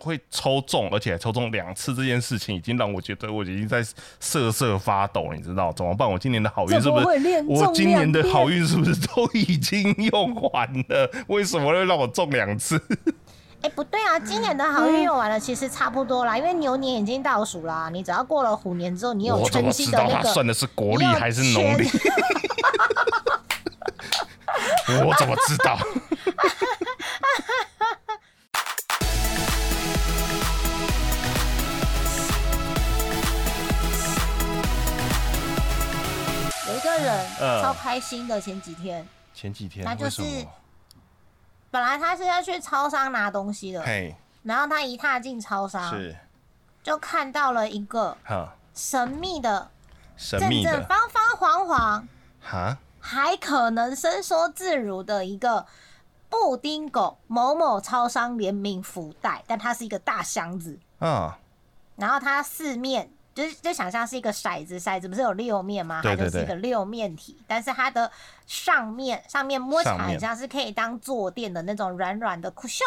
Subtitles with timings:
[0.00, 3.84] 会抽中，而且还抽中两次这件事情，已经让我觉得我已经在
[4.18, 6.10] 瑟瑟发抖，你知道怎么办？
[6.10, 7.06] 我今年的好运是不是？
[7.46, 11.10] 我今年的好运是不是都已经用完了？
[11.28, 12.82] 为什么会让我中两次？
[13.62, 17.90] 哎，不对啊，今年的好运用完了，其实差不多啦，因为牛年已经倒数啦。
[17.92, 20.14] 你只要过了虎年之后，你有全新的那个。
[20.14, 21.86] 我怎么知道他算的是国历还是农历？
[25.04, 25.78] 我怎么知道？
[37.62, 40.22] 超开心的，前几天，前几天，那就是
[41.70, 43.84] 本来他是要去超商拿东西的，
[44.42, 46.16] 然后他一踏进超商，是。
[46.82, 48.16] 就看到了一个
[48.74, 49.70] 神秘的、
[50.16, 52.08] 神秘的、方方黄黄，
[52.40, 52.78] 哈。
[52.98, 55.66] 还可能伸缩自如的一个
[56.28, 60.78] 布丁狗某某超商联名福袋，但它是一个大箱子。
[60.98, 61.38] 啊。
[61.96, 66.00] 然后它四面就是就想象是一个骰子，骰子不是有六面吗？
[66.02, 68.10] 它就是一个六面体，但是它的
[68.46, 72.84] 上面上面摸起来很像是可以当坐垫的那种软软的酷秀，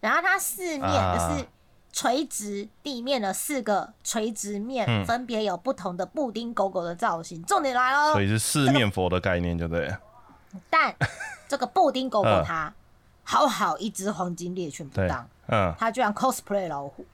[0.00, 1.48] 然后它四面就是。
[1.96, 7.40] 垂直地面的四个垂直面，分别有不同的布丁狗狗的造型。
[7.44, 9.94] 重点来了，所以是四面佛的概念，就对。
[10.68, 10.92] 但
[11.46, 12.74] 这个布丁狗狗它
[13.22, 17.06] 好好一只黄金猎犬不当，嗯，它居然 cosplay 老虎。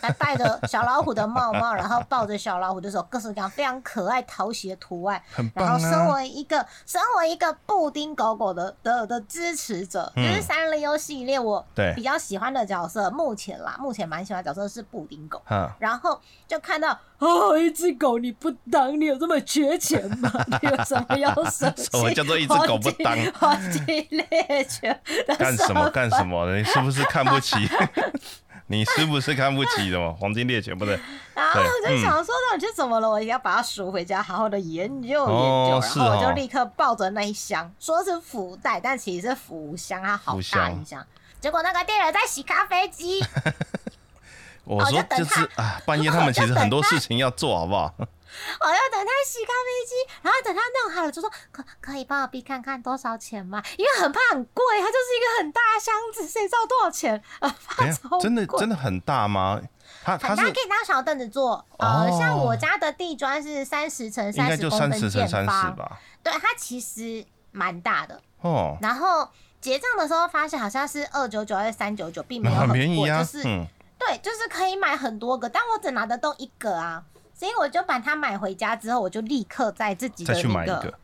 [0.00, 5.20] 他戴着小老虎的帽帽，然后抱着小老虎的手，各式各样非常可爱讨喜的图案。
[5.54, 11.64] 然后身为一个身为一个布丁狗狗的的的支持者，就是三丽鸥系列我
[11.94, 15.42] 比较喜欢的角色，目前啦，目前蛮喜欢角色是布丁狗。
[15.78, 20.30] 然后就看到哦，一只狗你不当，你有这么缺钱吗？
[20.62, 21.84] 你有什么要生气？
[21.84, 23.16] 什么叫做一只狗不当？
[23.38, 25.00] 黄金猎犬
[25.38, 26.54] 干什么干什么？
[26.56, 27.56] 你是不是看不起？
[28.74, 30.14] 你是不是看不起的嘛？
[30.18, 30.98] 黄金猎犬不对。
[31.34, 33.08] 然后我就想说，那我就怎么了？
[33.08, 35.80] 我一定要把它赎回家，好好的研究研究。
[35.80, 41.04] 然后我就立刻抱着那一箱，说是福袋，但其实是福箱，它好大一箱。
[41.40, 43.24] 结果那个店员在洗咖啡机。
[44.64, 47.94] 我说就是啊，半夜他们其实很多事情要做好不好？
[48.60, 53.62] 我要等他洗咖啡机，然后等他弄好了，就说可可以帮我比看看多少钱吗？
[53.76, 57.22] 因为很怕很贵，它就是一个很大箱子，谁知道多少钱？
[57.40, 59.60] 啊，怕超真的真的很大吗？
[60.02, 65.76] 它它是可以当小凳子坐，呃，像我家的地砖是三十乘三十公分见方，
[66.22, 68.76] 对，它其实蛮大的哦。
[68.82, 69.28] 然后
[69.60, 73.42] 结账的时候发现好像是二九九还是三九九，并没有很 便宜啊，就是
[73.98, 77.02] 对，就是可以买很多个，但我只拿得动一个啊。
[77.34, 80.94] 所以我就把它买回家之后，我就立刻在自己的那个，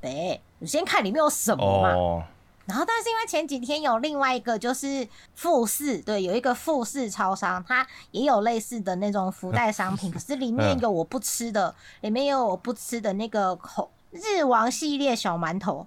[0.00, 2.26] 对，你先看里面有什么嘛。
[2.64, 15.86] 然后，但是因为前几天有另外一个就是富士，对，有一个富士超商，它也有类似的那种 福袋商品，可是里面有我不吃的，里面有我不吃的那个口日王系列小馒头。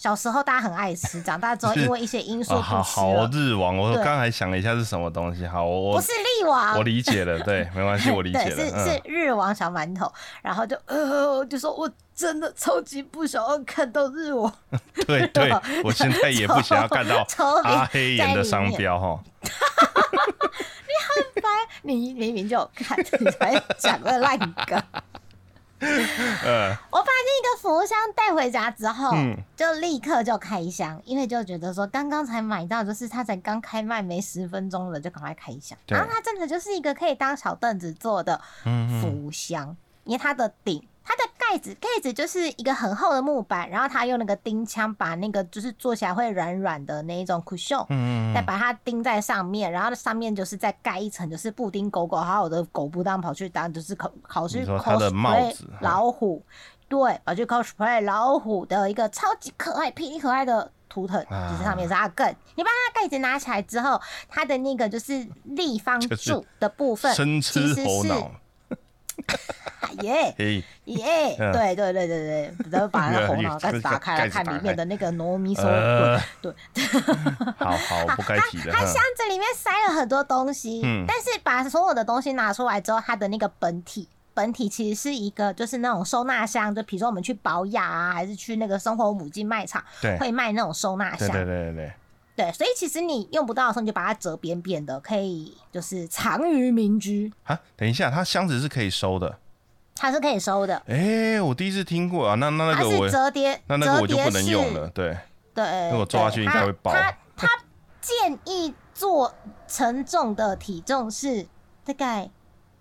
[0.00, 5.46] 小时候大家很爱吃，长大之后因为一些因素不吃好日王，我刚才想了一下是什么东西。
[5.46, 8.50] 好，我不是力王，我理解了，对，没关系， 我理解了。
[8.50, 14.50] 是是日王小馒头，然后就呃，就说我真的超级不想要看到日王。
[15.06, 15.52] 对对，
[15.84, 17.26] 我现在也不想要看到
[17.64, 19.20] 阿黑眼的商标哈。
[19.42, 19.50] 你
[21.04, 24.82] 很烦，你明明就有看，你才讲个烂梗。
[26.90, 29.10] 我把那个服务箱带回家之后，
[29.56, 35.76] 就立刻就开箱，因为就觉得说刚刚才买到，就是它才刚开卖没十分钟了，就赶快开箱。
[35.86, 38.40] 然后它真的就是一个可以当小凳子坐的
[39.00, 40.86] 服务箱，因为它的顶。
[41.10, 56.44] 它的盖子盖子就是一个很厚的木板，然后它用那个钉枪把那个就是做起来会软软的那一种 cushion，嗯，再把它钉在上面，然后上面就是再盖一层，就是布丁狗狗，还有我的狗不当跑去当就是考考去 cosplay 老虎，
[56.88, 62.24] 对，跑去 cosplay 老虎的一个超级可爱、霹雳可爱的图腾，就是上面是阿根。
[62.54, 67.80] 你把它盖子拿起来之后，它的那个就是立方柱的部分，其实是。
[70.02, 70.34] 耶
[70.84, 75.62] 耶，对对对对对，然后把那个头 脑开始打开来看里面的那个糯米手
[76.40, 76.52] 对，
[77.58, 78.72] 好好不该提的。
[78.72, 89.82] 它箱子里面塞了很多东西，但是把所有的东西拿出来之后，它的那个本体本体其实是一个就是那种收纳箱，就比如说我们去保养啊，还是去那个生活母鸡卖场，
[90.18, 91.28] 会卖那种收纳箱。
[91.28, 91.92] 对对对对。
[92.40, 97.58] 对，所以其实你用不到的时候，你就把它折扁扁的，可以就是藏于民居啊。
[97.76, 99.38] 等一下，它箱子是可以收的，
[99.94, 100.82] 它是可以收的。
[100.86, 102.34] 哎，我第一次听过啊。
[102.36, 104.88] 那那那个我折叠，那那个我就不能用了。
[104.88, 105.18] 对
[105.52, 106.92] 对，如果抓下去应该会爆。
[106.92, 107.48] 它它
[108.00, 109.34] 建议做
[109.66, 111.46] 承重的体重是
[111.84, 112.30] 大概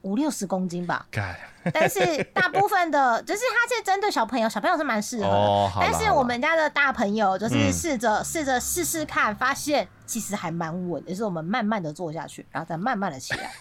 [0.02, 1.06] 五六十公斤吧。
[1.74, 5.72] 但是大部分的， 就是它是针对小朋友，小朋友是蛮适合的。
[5.82, 13.52] 但是我们家的大朋友就是试着试着试试看，发现其实还蛮稳，也是我们慢慢的做下去，然后再慢慢的起来。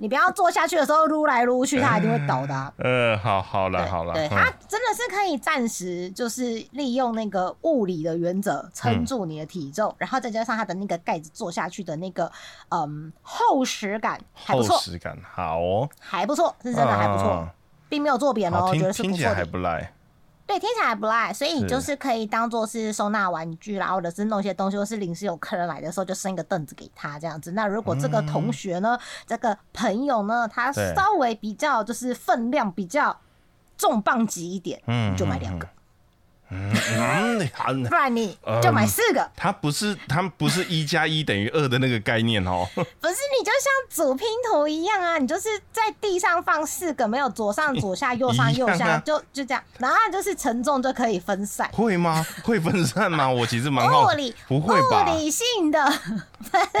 [0.00, 2.72] 你不要坐下去的时候撸来撸去，它一定会倒的。
[2.78, 12.32] 呃，好，好了，好了，对，它真的是可以暂时就是利用那个物理的原则撑住你的体重，然后再加上它的那个盖子坐下去的那个
[12.70, 17.46] 嗯厚实感，还不错，厚实感好哦，还不错，是真的还不错，
[17.90, 19.92] 并没有坐扁哦，我觉得是听起来还不赖。
[20.50, 27.52] 对，听起来不赖，所以你就是可以当做是收纳玩具啦，或者是弄些东西，或是临时有客人来的时候就伸一个凳子给他这样子。
[27.52, 28.98] 那如果这个同学呢，
[29.28, 33.16] 这个朋友呢，他稍微比较就是分量比较
[33.78, 35.64] 重磅级一点，嗯，就买两个。
[35.68, 35.70] 嗯，
[37.88, 39.30] 不然你就买四个。
[39.36, 42.66] 它不是，它不是一加一等于二的那个概念哦。
[42.74, 51.70] 不是，你就像组拼图一样啊，你就是在地上放四个，没有左上左下右上 右下，就就这样，然后就是承重就可以分散。
[51.72, 52.26] 会吗？
[52.42, 53.28] 会分散吗？
[53.30, 54.06] 我其实蛮好。
[54.10, 55.04] 物理不会吧？
[55.04, 55.92] 物理性的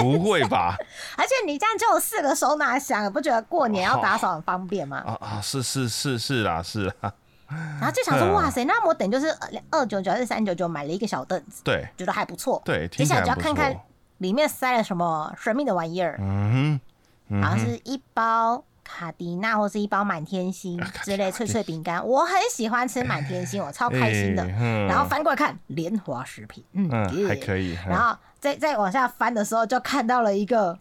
[0.00, 0.76] 不会吧？
[1.16, 5.02] 而且你这样就有四个收纳箱，不觉得过年要打扫很方便吗？
[5.06, 7.12] 啊啊，是是是是啦，是啦。
[7.50, 9.26] 然后就想说，哇塞，那我等就是
[9.70, 12.62] 二九九还是三九九买了一个小凳子，对，觉得还不错。
[12.64, 13.76] 对，接下来就要看看
[14.18, 16.16] 里面塞了什么神秘的玩意儿。
[16.20, 16.80] 嗯
[17.28, 24.46] 哼，好像是一包卡迪娜或是一包满天星之类脆脆饼干，我很喜欢吃满天星，我超开心的。
[24.86, 26.90] 然后翻过来看莲华食品，嗯，
[27.26, 27.76] 还可以。
[27.88, 30.78] 然后再再往下翻的时候，就看到了一个，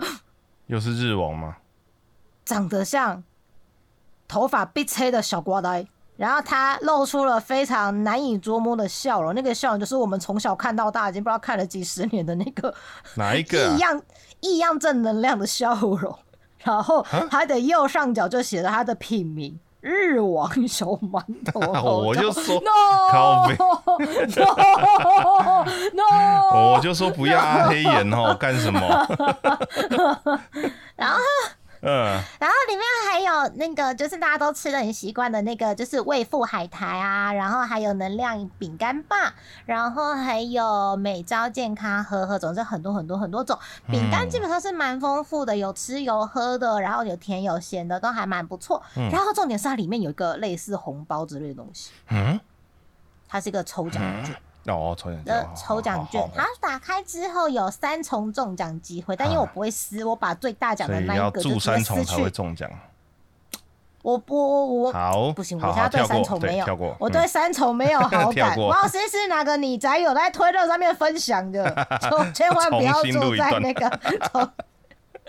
[0.67, 1.57] 又是日王吗？
[2.45, 3.23] 长得像
[4.27, 5.87] 头发碧黑的小瓜呆。
[6.19, 12.75] 然后他露出了非常难以捉摸的笑容，那个笑容就是我们从小看到大，已经不知道看了几十年的那个
[13.15, 14.01] 哪一个异样
[14.41, 16.13] 异样正能量的笑容。
[16.57, 17.01] 然后
[17.31, 21.61] 他的右上角就写着他的品名“日王小馒头”。
[22.05, 23.63] 我就说 no，no，no，
[26.73, 29.07] 我就说不要阿黑眼哦，干什么？
[30.97, 31.21] 然后。
[31.81, 39.31] 嗯，然后里面还有那个，就是大家都吃的很习惯的那个，就是味富海苔啊，然后还有能量饼干棒，
[39.65, 48.83] 然后还有美招健康喝喝，总之很多很多很多种饼干，基本上是蛮丰富的，有吃有喝的，然后有甜有咸的，都还蛮不错。
[49.11, 52.39] 然后重点是它里面有一个类似红包之类的东西，嗯，
[53.27, 54.35] 它是一个抽奖券。
[54.65, 62.69] 哦，抽奖的抽奖券，它打开之后有三重中奖机会，但因为我不会撕，我把最大奖的那一个就三重才会中奖。
[64.01, 68.57] 我我我好不行，我现在对三重没有，我对三重没有好感。
[68.57, 71.87] 我要试试哪个你宅有在推特上面分享的，
[72.33, 73.89] 千万不要 住在那个。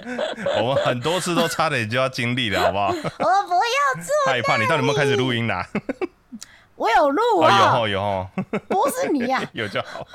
[0.57, 2.87] 我们很多次都差点就要经历了，好不好？
[2.87, 5.67] 我不要做，害怕你到底有没有开始录音啦？
[6.81, 8.27] 我有录啊，有有哦，
[8.67, 10.07] 不是你呀， 有就好，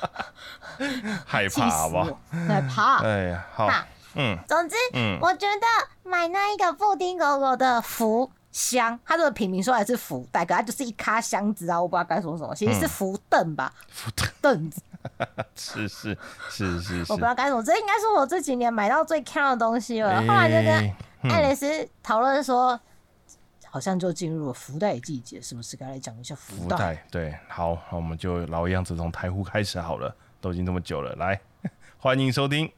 [1.24, 2.20] 害怕好不好？
[2.48, 3.70] 害怕，哎呀，好，
[4.16, 14.10] 嗯，总之，嗯，我觉得买那一个布丁狗狗的福箱，它的品名说来是福袋，可它就是一卡箱子啊，我不知道该说什么，其实是福凳吧，福
[14.42, 14.72] 凳。
[14.72, 14.82] 子，
[15.56, 16.18] 是是
[16.50, 20.20] 是是，我不知道该说，这应该是我这几年买到最看的东西了。
[20.22, 22.80] 后来就跟爱丽丝讨论说。
[23.76, 25.76] 好像就进入了福袋季节，是不是？
[25.76, 27.06] 该来讲一下福袋。
[27.12, 31.38] 对，好，那我们就老样子从台呼开始好了，都已经这么久了，来，
[32.00, 32.72] 欢迎收听。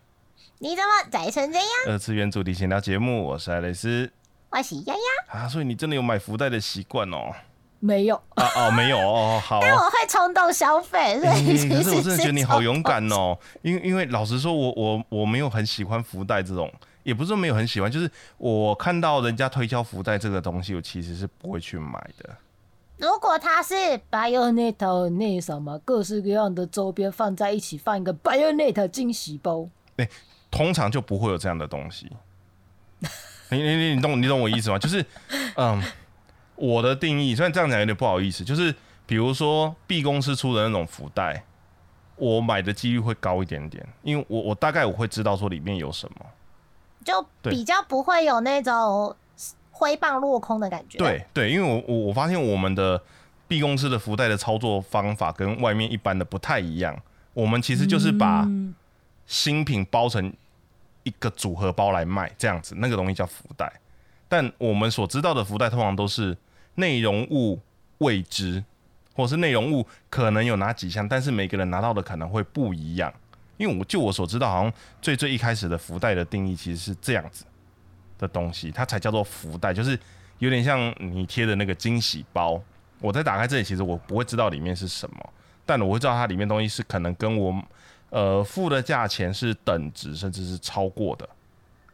[0.58, 1.68] 你怎么宅成这样？
[1.90, 4.12] 二次元主题闲聊节目，我是爱蕾丝，
[4.50, 5.40] 我是丫丫。
[5.40, 7.32] 啊，所以你真的有买福袋的习惯哦？
[7.80, 9.60] 没有啊哦，没有哦，好。
[9.62, 16.74] 但我会冲动消费，所以可是我真的觉得你好勇敢哦，因为因为老实说，我我我没有很喜欢福袋这种。
[17.08, 22.36] 也不是说没有很喜欢，就是我看到人家推销福袋这个东西，我其实是不会去买的。
[22.98, 23.74] 如果它是
[24.12, 30.10] Bionet 那什么各式各样的周边放在一起，放一个 Bionet 惊喜包，哎，
[30.52, 32.12] 通常就不会有这样的东西。
[33.52, 34.78] 你你你你懂你懂我意思吗？
[34.78, 35.06] 就是
[35.56, 35.82] 嗯，
[36.58, 41.46] 我的定义虽然这样讲有点不好意思，就是比如说 B 公司出的那种福袋，
[42.18, 46.26] 我买的几率会高一点点，因为我我大概我会知道说里面有什么。
[47.08, 49.16] 就比较不会有那种
[49.72, 50.98] 挥棒落空的感觉。
[50.98, 53.02] 对对，因为我我我发现我们的
[53.48, 57.02] B 公司的福袋的操作方法跟外面一般的不太一样。
[57.34, 58.46] 我们其实就是把
[59.26, 60.34] 新品包成
[61.04, 63.72] 一个组合包来卖，这样子那个东西叫福袋。
[64.28, 66.36] 但我们所知道的福袋通常都是
[66.76, 67.62] 内容物
[68.00, 68.62] 未知，
[69.16, 73.14] 或是内容物可能有哪几项，但是每个人拿到的可能会不一样。
[73.58, 77.44] 因为我就我所知道，好像最最一开始的福袋的定义其实是这样子
[78.18, 80.00] 的东西，它才叫做福袋，就是
[80.40, 82.62] 有点像你贴的那个惊喜包。
[83.00, 85.30] 我在打开这里，其实我不会知道里面是什么，
[85.66, 87.64] 但我会知道它里面东西是可能跟我
[88.10, 91.28] 呃付的价钱是等值，甚至是超过的。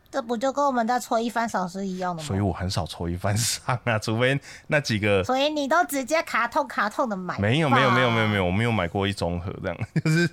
[0.10, 2.28] 这不就跟我们在抽一番赏是一样的吗？
[2.28, 5.24] 所以我很少抽一番赏啊， 除非那几个。
[5.24, 7.40] 所以你都直接卡痛卡痛的买？
[7.40, 10.30] 没有没有没有没有没有，我没有买过一综合这样， 就是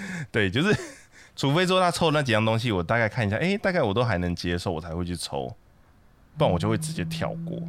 [0.30, 0.76] 对，就是
[1.36, 5.54] 除非说他抽那几样东西，我大概看一下，哎，大概我都还能接受，我才会去抽，
[6.36, 7.60] 不然我就会直接跳过。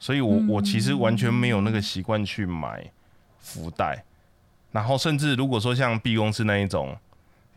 [0.00, 2.88] 所以我我其实完全没有那个习惯去买
[3.38, 4.04] 福袋，
[4.70, 6.96] 然后甚至如果说像 B 公司那一种，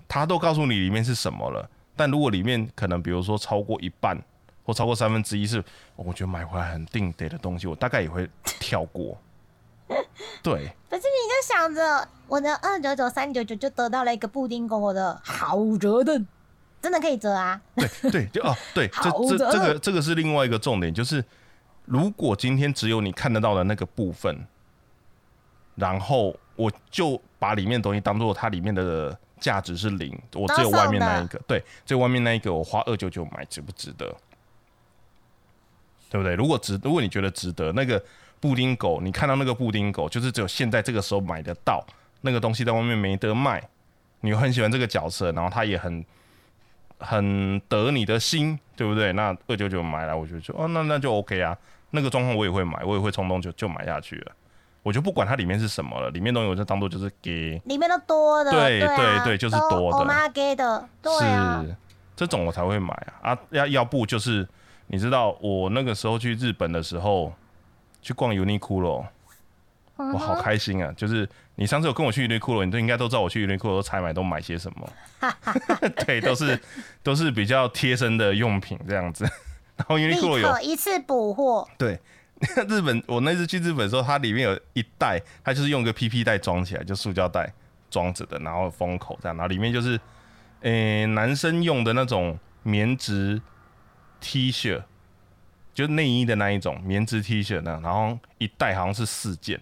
[0.08, 1.70] 他都告诉你里面是什么了。
[1.96, 4.17] 但如果里面可能，比如说超过一半
[4.63, 5.63] 或超过三分之一是，
[5.96, 9.15] 我觉得买回来很定得的东西，我大概也会跳过。
[10.43, 10.71] 对。
[10.89, 16.21] 可是你就想着我的二九九三九九就得到了一个布丁狗的好折的，
[16.81, 17.62] 真的可以折啊？
[17.75, 21.24] 对对，就哦 对，这这这个这个是另外一个重点，就是
[21.86, 24.45] 如果今天只有你看得到的那个部分，
[25.75, 29.17] 然后我就把里面东西当做它里面的。
[29.41, 34.15] 价值是零，我只有外面那一个，对，只有外面那一个，我花二九九买值不值得？
[36.12, 36.36] 对不对？
[36.36, 38.00] 如果值，如果你觉得值得，那个
[38.41, 41.81] 布丁狗，你看到那个布丁狗，就是只有现在这个时候买得到，
[42.21, 43.63] 那个东西在外面没得卖，
[44.19, 46.03] 你很喜欢这个角色，然后他也很
[46.98, 49.13] 很得你的心，对不对？
[49.13, 51.57] 那二九九买来，我就哦，那那就 OK 啊，
[51.91, 54.31] 那个状况我也会买，我也会冲动就就买下去了。
[54.83, 61.75] 我就不管它里面是什么了，里面东西我就当做就是给里面都多的，对对对，就是多的，我妈给的，是
[62.15, 63.39] 这种我才会买啊啊！
[63.51, 64.48] 要要不就是
[64.88, 67.31] 你知道我那个时候去日本的时候
[68.01, 69.05] 去逛 Uniqlo，
[69.96, 70.91] 我好开心啊！
[70.98, 74.89] 就是你上次有跟我去 Uniqlo，你都应该都知道我去 Uniqlo 采买都买些什么，
[76.05, 76.60] 对，都是
[77.03, 79.24] 都是比较贴身的用品这样子。
[79.77, 82.00] 然后 Uniqlo 有一次补货，对。
[82.67, 87.53] 日本，我那次去日本的时候，它里面有一袋，它就是用个 PP 袋装起来，就塑胶袋
[87.88, 90.00] 装着的，然后封口这样，然后里面就是，
[90.62, 93.39] 诶，男生用的那种棉质
[94.20, 94.81] T 恤，
[95.73, 99.59] 就内衣的那一种棉质 T 恤呢，然后一袋好像是四件，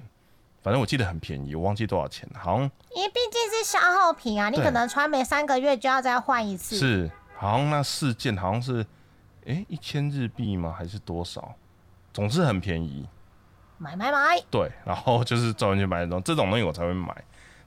[0.62, 8.86] 反正我记得很便宜，我忘记多少钱，好像因为毕竟是消耗品啊，你可能穿每三个月就要再换一次，是，好像那四件好像是，
[9.46, 10.74] 诶，一千日币吗？
[10.78, 11.54] 还是多少？
[12.12, 13.08] 总是很便宜，
[13.78, 17.16] 买买买，对，然后就是专门去买这种这种东西我才会买，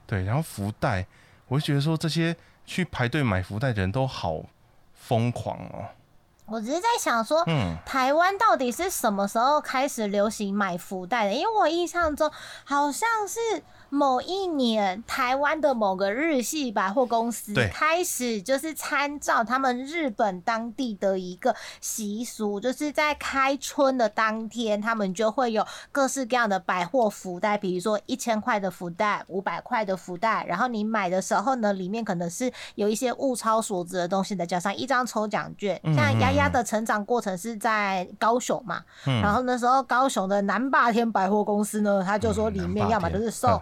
[0.05, 1.07] 对，然后福袋，
[1.47, 2.35] 我就觉得说这些
[2.65, 4.43] 去排队买福袋的人都好
[4.93, 5.87] 疯狂哦。
[6.45, 11.33] 我只是在想说，嗯，台湾到底是什么时候开始流行买福袋的？
[11.33, 12.31] 因为我印象中
[12.63, 13.63] 好像是。
[13.93, 35.79] 某一年，台湾的某个日系百货公司开始就是参照他们日本当地的一个习俗，就是在开春的当天，他们就会有各式各样的百货福袋，比如说一千块的福袋、五百块的福袋，然后你买的时候呢，里面可能是有一些物超所值的东西，的加上一张抽奖券。
[35.95, 43.61] 像丫丫的成长过程是在高雄嘛，然后那时候高雄的南霸天百货公司呢，他就说里面要么就是送。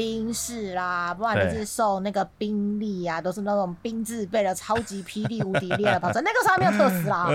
[0.00, 6.22] 冰室啦，不然就是送那个宾利啊，都是那种冰制备的超级霹雳无敌烈的跑车。
[6.22, 7.26] 那个时候没有特斯拉，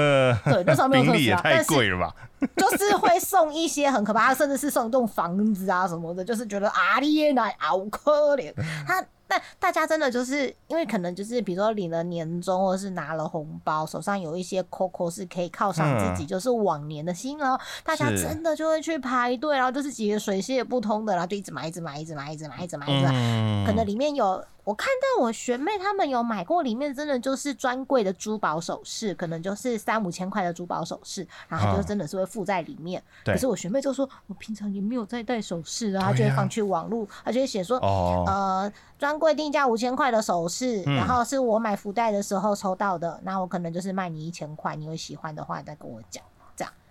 [0.44, 2.12] 对，那时候没有特斯拉， 太贵了吧？
[2.58, 8.52] 就是会送一些很可怕，甚至是送一栋房子啊什么的，就是觉得阿耶奶好可怜。
[8.88, 9.06] 他。
[9.28, 17.60] 但大家真的就是因为可能就是比如说领了年终或者是拿了红包，手上有一些 COCO 是可以犒赏自己，就是往年的心了。
[17.84, 23.66] 大家真的就会去排队，然后就是几个水泄不通的，然后就一直买，一直买，一直买，一直买，一直买，一直买。
[23.66, 24.44] 可能里面有。
[24.64, 33.00] 我看到我学妹他们有买过，里面真的就是专柜的珠宝首饰，可能就是三五千块的珠宝首饰，然后就真的是会附在里面。
[33.24, 46.24] 可是我学妹就说，我平常也没有在戴首饰啊，她就会放去网络，她就会写说，呃，专柜定价五千块的首饰，然后是我买福袋的时候抽到的，那我可能就是卖你一千块，你有喜欢的话再跟我讲。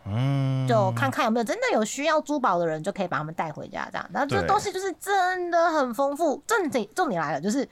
[0.06, 4.10] 嗯，就看看有没有真的有需要珠宝的人，就可以把他们带回家，这样。
[4.12, 6.42] 然后这东西就是真的很丰富。
[6.46, 7.68] 重点重点来了，就是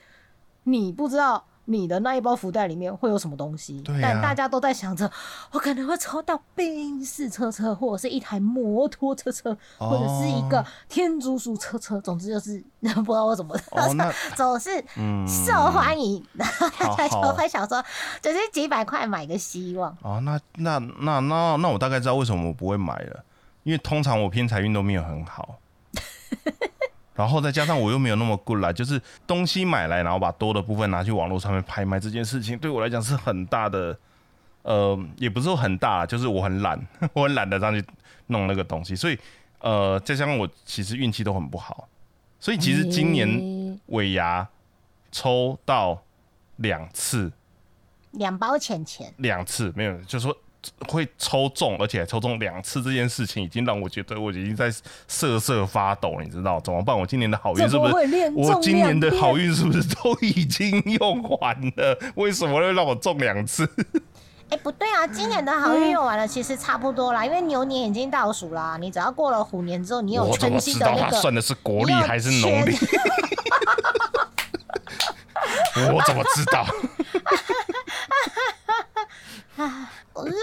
[0.63, 1.45] 你不知道。
[1.65, 3.79] 你的那一包福袋里面会有什么东西？
[3.81, 5.09] 对但大家都在想着，
[5.51, 12.01] 我可能会抽到冰室车车，或者是一台摩托车车，或者是一个天竺鼠车车。
[12.01, 13.57] 总之就是 不知道我怎么
[14.35, 14.83] 总是
[15.25, 17.83] 受欢迎，然后大家就会想说，
[18.21, 19.95] 就是几百块买个希望。
[20.01, 23.23] 哦，那那那那那我大概知道为什么我不会买了，
[23.63, 25.59] 因为通常我偏财运都没有很好。
[27.15, 33.97] 然后再加上我又没有那么 good 啦，就是东西买来，然后把多的部分拿去网络上面拍卖，这件事情对我来讲是很大的，
[34.63, 36.79] 呃，也不是说很大，就是我很懒，
[37.13, 37.85] 我很懒得上去
[38.27, 39.17] 弄那个东西，所以
[39.59, 41.87] 呃，再加上我其实运气都很不好，
[42.39, 44.47] 所以其实今年尾牙
[45.11, 46.03] 抽到
[46.55, 47.31] 两次，
[48.11, 50.35] 两包钱钱，两次没有，就是说。
[50.87, 54.71] 会抽中，而且抽中两次，这件事情已经让我觉得我已经在
[55.07, 56.97] 瑟瑟发抖，你知道怎么办？
[56.97, 57.93] 我今年的好运是不是？
[58.35, 61.97] 我今年的好运是不是都已经用完了？
[62.15, 63.69] 为什么会让我中两次？
[64.49, 68.77] 哎，不对啊，今年的好运用完了，其实差不多啦，因为牛年已经倒数啦。
[68.79, 72.75] 你只要过了虎年之后，你有全新的那个，算的是国历还是农历？
[75.91, 76.65] 我怎么知道？
[79.57, 80.35] 啊，可是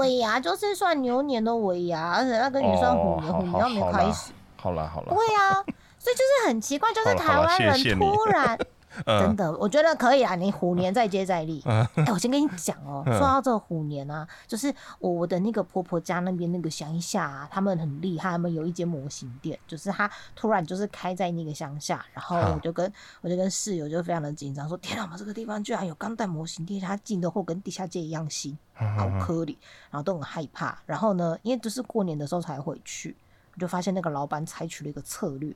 [0.00, 4.32] 尾牙就是算牛年的尾牙，而且那个也算虎年，虎年还没开始。
[4.56, 5.14] 好了好了。
[5.14, 5.54] 对啊，
[5.98, 8.58] 所以就是很奇怪，就是台湾人 突然。
[9.06, 10.34] 真的，我觉得可以啊！
[10.34, 11.62] 你虎年再接再厉。
[11.64, 29.58] 哎，我先跟你讲哦，说到这个虎年啊，就是我我的那个婆婆家那边那个乡下啊，他们很厉害，他们有一间模型店，就是他突然就是开在那个乡下，然后我就跟我就跟室友就非常的紧张，说天啊，我们这个地方居然有钢弹模型店，他进的货跟地下街一样新，好颗粒，
[29.90, 30.78] 然后都很害怕。
[30.86, 33.16] 然后呢，因为就是过年的时候才回去，
[33.54, 35.54] 我就发现那个老板采取了一个策略，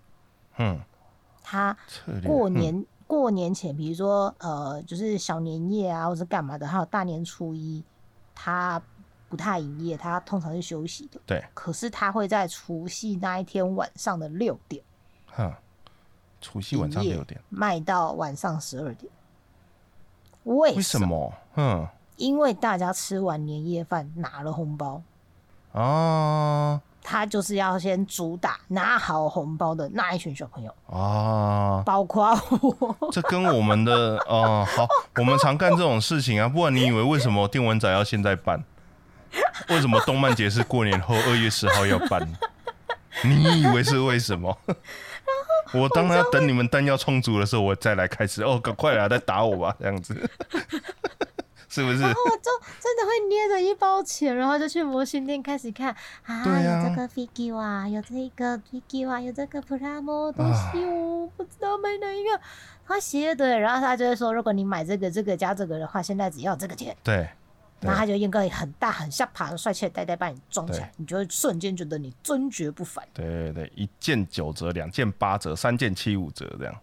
[0.58, 0.80] 嗯，
[1.42, 1.76] 他
[2.24, 2.84] 过年。
[3.14, 7.82] 过年前，比如说呃，就是小年夜啊，或者干嘛的，还有大年初一，
[8.34, 8.82] 他
[9.28, 11.20] 不太营业，他通常是休息的。
[11.24, 11.42] 对。
[11.54, 14.82] 可是他会在除夕那一天晚上的六点，
[15.26, 15.52] 哼，
[16.40, 19.10] 除夕晚上六点卖到晚上十二点。
[20.44, 21.32] 为什么？
[21.56, 25.02] 嗯，因为大家吃完年夜饭拿了红包
[25.72, 26.80] 啊。
[27.06, 32.30] 他就是要先主打拿好红包的那一群小朋友啊，包括
[32.62, 33.10] 我。
[33.12, 36.48] 这跟我们的 哦，好，我们常干这种事情啊。
[36.48, 38.64] 不然你以为为什么电文仔要现在办？
[39.68, 42.26] 为什么动漫节是过年后二月十号要办？
[43.22, 44.56] 你以为是为什么？
[45.74, 48.42] 我当然要等你们弹药充足的时候，我再来开始。
[48.42, 50.30] 哦，赶快来，再打我吧，这样子。
[51.74, 51.98] 是不是？
[51.98, 55.92] 然后我就真的会捏着一包钱，然后就去模型店开始看
[56.24, 62.40] 啊，有这个 figure 啊，有这个 figure 啊，有这个 primo 东西哦，不知道买哪一个。
[62.86, 66.96] 他写对，然后他就会说，如果你买这个、这个加这个的话，现在只要这个钱。
[67.02, 67.28] 对。
[67.80, 73.04] 然后他就用个很大、很下爬、很帅气的袋袋把你装起来，你就会瞬间觉得你尊爵不凡。
[73.12, 76.74] 对对对，一件九折，两件八折，三件七五折这样。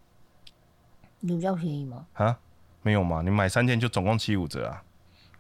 [1.22, 2.06] 你比较便宜吗？
[2.14, 2.38] 啊？
[2.82, 3.22] 没有嘛？
[3.22, 4.84] 你买三件就总共七五折啊！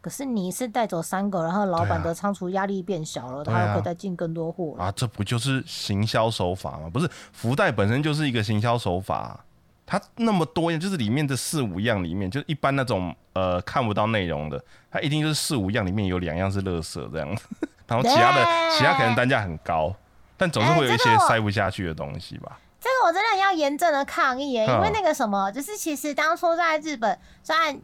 [0.01, 4.91] 可是你是带走三个，然后老板的仓储压力变小了，他又可以再进更多货啊！
[4.93, 6.89] 这不就是行销手法吗？
[6.91, 9.39] 不是福袋本身就是一个行销手法，
[9.86, 17.43] 它那么多样，就是里面的四五样里面，就是一般那种呃看不到内容的，它一定就是四五样里面有两样是垃圾这样子，
[17.86, 18.43] 然后其他的
[18.75, 19.95] 其他可能单价很高，
[20.36, 22.58] 但总是会有一些塞不下去的东西吧。
[22.82, 27.80] 这个我真的要严正的抗议耶，因为那个什么，就是其实当初在日本，虽然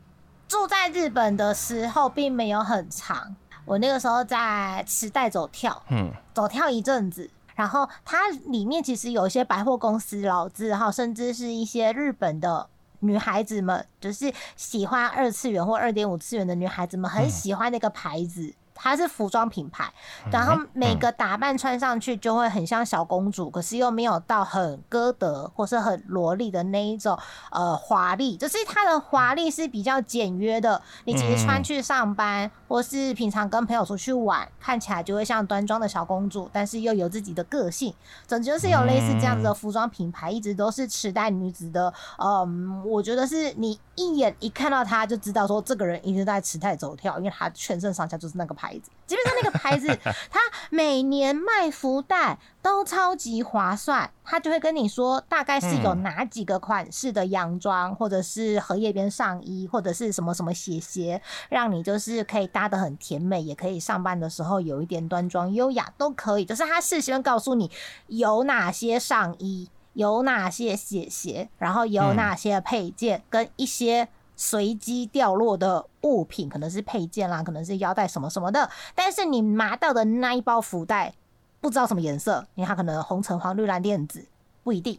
[0.47, 12.67] 住在日本的时候并没有很长，我那个时候在池袋走跳，嗯，走跳一阵子，然后它里面其实有一些百货公司老字号，甚至是一些日本的
[13.01, 18.55] 女孩子们，就是喜欢二次元或二点五次元的女孩子们很喜欢那个牌子。
[18.77, 19.91] 它是服装品牌，
[20.31, 27.17] 然后每个打扮穿上去就会很像小公主，可是又没有到很歌德或是很萝莉的那一种
[27.51, 30.81] 呃华丽，就是它的华丽是比较简约的。
[31.05, 37.93] 你其实穿去上班或是平常跟朋友出去玩，看起来就会像端庄的小公主，但是又有自己的个性。
[38.27, 41.93] 总之就是有类似这样子的服装品牌，一直都是池袋女子的。
[42.17, 48.57] 嗯，我觉得是你一眼一看到她就知道说这个人一直在池袋走跳，因为她全身上下就是那个。
[48.57, 49.87] 牌子，基本上那个牌子，
[50.29, 50.39] 它
[50.69, 54.11] 每年卖福袋都超级划算。
[54.29, 66.45] 他就会跟你说，大概是有哪几个款式的洋装，或者是荷叶边上衣，或者是什么什么鞋鞋，让你就是可以搭的很甜美，也可以上班的时候有一点端庄优雅，都可以。
[66.45, 67.71] 就是他事先告诉你
[68.07, 74.09] 有哪些上衣，有哪些鞋鞋，然后有哪些配件，跟一些。
[74.37, 78.69] 随机掉落的物品，可能是配件啦，可能是腰带什么什么的。
[78.95, 81.13] 但是你拿到的那一包福袋，
[81.59, 84.25] 不知道什么颜色，因为它可能红橙黄绿蓝靛紫
[84.63, 84.97] 不一定。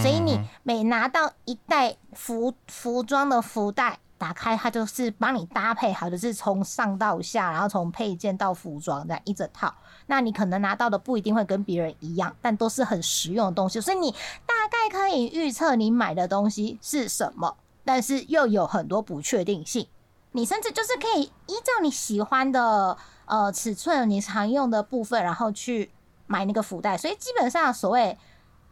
[0.00, 9.74] 所以你每拿到一袋服服装的福袋，打开它就是帮你搭配好，就是从上到下，然后从配件到服装这样一整套。
[10.06, 14.12] 那你可能拿到的不一定会跟别人一样，但都是很实用的东西，所以你
[14.46, 19.86] 大概可以预测你买的东西是什么，但是又有很多不确定性。
[20.32, 25.92] 你甚至就是可以依照你喜欢的呃尺寸，你常用的部分，然后去
[26.26, 26.96] 买那个福袋。
[26.96, 28.18] 所以基本上所谓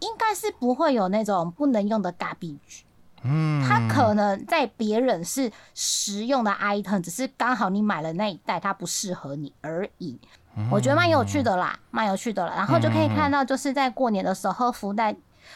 [0.01, 2.83] 应该是不会有那种不能用的 garbage。
[3.23, 10.19] 嗯，它可能在别人是实用的 item，只是刚好你买了那一袋，它不适合你而已。
[10.69, 12.53] 我觉得蛮有趣的啦，蛮有趣的了。
[12.57, 15.15] 然后就可以看到，就是在过年的时候，福袋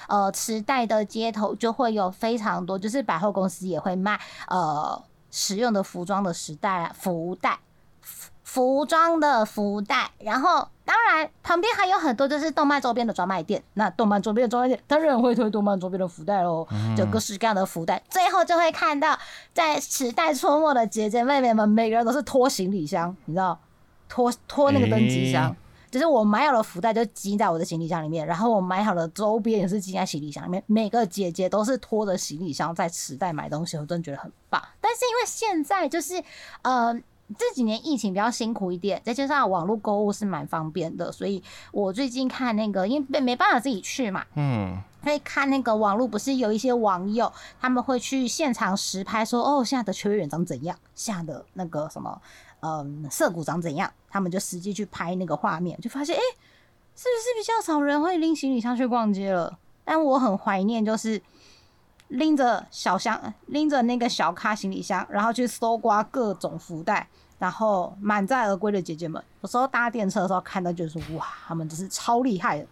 [0.08, 7.58] 呃池袋的街头就会有非常多，就是百货公司也会卖呃实用的服装的时代福袋。
[8.42, 13.62] 服装的福袋，然后当然旁边还有很多就是动漫周边的专卖店。
[13.74, 18.00] 那动漫周边的专卖店当然会推动漫周边的福袋喽，就各式各样的福袋。
[18.08, 19.18] 最后就会看到
[19.52, 23.58] 在时代出没的姐姐妹妹们，每个人都是拖行李箱，你知道，
[24.08, 25.54] 拖拖那个登机箱，
[25.96, 30.62] 就是我买好了福袋就积在我的行李箱里面，然后我买好了周边也是积在行李箱里面。
[30.66, 34.62] 每个姐姐都是拖着行李箱在池袋买东西，我真的觉得很棒。
[34.78, 36.22] 但是因为现在就是
[36.60, 37.00] 呃。
[37.36, 52.22] 这几年疫情比较辛苦一点，再加上网络购物是蛮方便的，所以我最近看那个，因为没办法自己去嘛，嗯，所以看那个网络不是有一些网友他们会去现场实拍，说哦现在的秋叶原长怎样，现在的那个什么，
[52.60, 56.20] 嗯，涩谷长怎样，他们就实际去拍那个画面，就发现哎，
[56.94, 59.58] 是不是比较少人会拎行李箱去逛街了？
[59.84, 61.20] 但我很怀念就是。
[62.10, 67.08] 拎着小箱，拎着那个小咖行李箱，然后去搜刮各种福袋，
[67.40, 72.66] 然后满载而归的姐姐们，有时候搭电车的时候看到就是哇，他们真是超厉害的，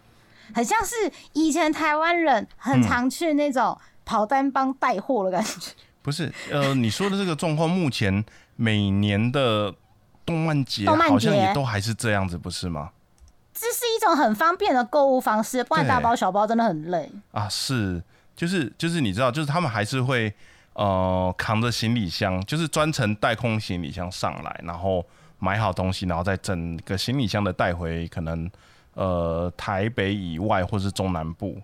[0.53, 0.95] 很像是
[1.33, 5.73] 以前台湾人很常去那种跑单帮带货的感觉。
[6.01, 8.23] 不是，呃，你说的这个状况，目前
[8.55, 9.73] 每年的
[10.25, 12.91] 动漫节好像也都还是这样子，不是吗？
[13.53, 17.47] 这是一种很方便的购物方式，不然大包小包真的很累啊。
[17.49, 18.03] 是。
[18.35, 20.33] 就是就是你知道，就是他们还是会
[20.73, 25.05] 呃扛着行李箱，就是专程带空行李箱上来，然后
[25.39, 28.51] 买好东西，然后再整个行李箱的带回可能
[28.95, 31.61] 呃台北以外或是中南部。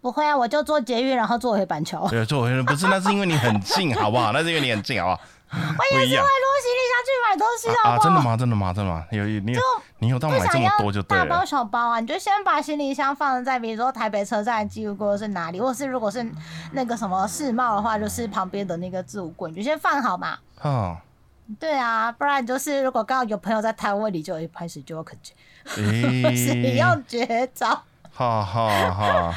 [0.00, 2.08] 不会啊，我就坐捷运，然后坐回板桥。
[2.08, 4.32] 对，坐回不是，那是因为你很近，好不好？
[4.32, 5.28] 那是因为你很近，好不好？
[5.52, 7.90] 我也是会拖行李箱去买东西的。
[7.90, 8.36] 啊，真的吗？
[8.36, 8.72] 真的吗？
[8.72, 9.04] 真的吗？
[9.10, 9.60] 有你有
[9.98, 11.26] 你有到买这么多就对了。
[11.26, 16.24] 大包小包啊，你就先把行李箱放在，比如说台北车站记录过是哪里，或是如果是
[16.72, 20.38] 那个什么世贸的话，就是旁边的那个置物柜，你就先放好嘛。
[20.62, 20.96] 嗯。
[21.58, 25.34] 对啊，不然就是如果刚好有朋友在摊位里，就 一开始就要肯接，
[25.66, 27.82] 使用绝招。
[28.12, 29.34] 哈哈哈。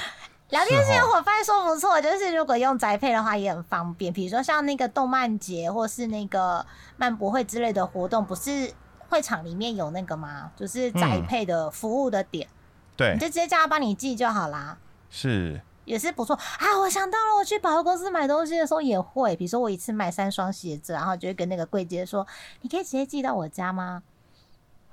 [0.53, 4.13] 聊天室有伙伴说不错，就是如果用宅配的话也很方便。
[4.13, 6.63] 比如说像那个动漫节或是那个
[6.95, 8.71] 漫博会之类的活动，不是
[9.09, 10.51] 会场里面有那个吗？
[10.55, 12.47] 就是宅配的服务的点，
[12.95, 14.77] 对，你就直接叫他帮你寄就好啦。
[15.09, 16.77] 是，也是不错啊！
[16.81, 22.27] 我想到了，我去百货公司买东西的时候也会，比如说我一次买三双鞋子，然后就会跟那个柜姐说
[22.61, 24.03] ：“你可以直接寄到我家吗？”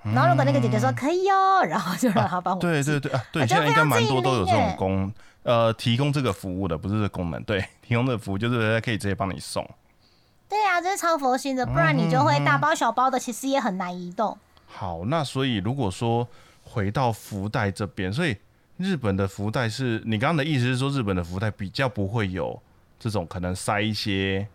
[0.02, 2.60] 然后如果那个姐姐说可以哦，然后就让他帮我。
[2.60, 5.12] 对对对啊，对，现在应该蛮多都有这种功。
[5.42, 9.68] 呃，提供这个服务的不是功能，对， 提供的服务就是可以直接帮你送。
[10.48, 14.36] 对啊，这是超佛心的，不然你就会大包小包的，其实也很难移动。
[14.66, 16.26] 好，那所以如果说
[16.64, 18.36] 回到福袋这边，所以
[18.76, 22.60] 日本的福袋是你刚刚的意思是说，日本的福袋比较不会有
[22.98, 24.46] 这种可能塞一些。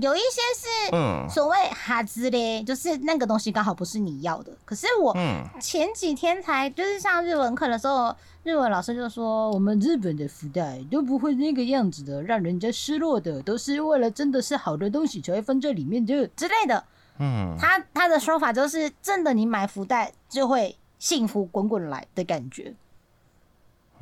[0.00, 4.52] 有一些是所谓哈兹嘞，就是那个东西刚好不是你要的。
[4.64, 5.16] 可是我
[5.60, 16.84] 前几天才就是上日文课的时候，日文老师就说，我们日本的福袋都不会那个样子的，让人家失落的，都是为了真的是好的东西才会放在里面的之类的。
[17.18, 22.74] 嗯，他他的说法就是，真的你买福袋就会幸福滚滚来的感觉。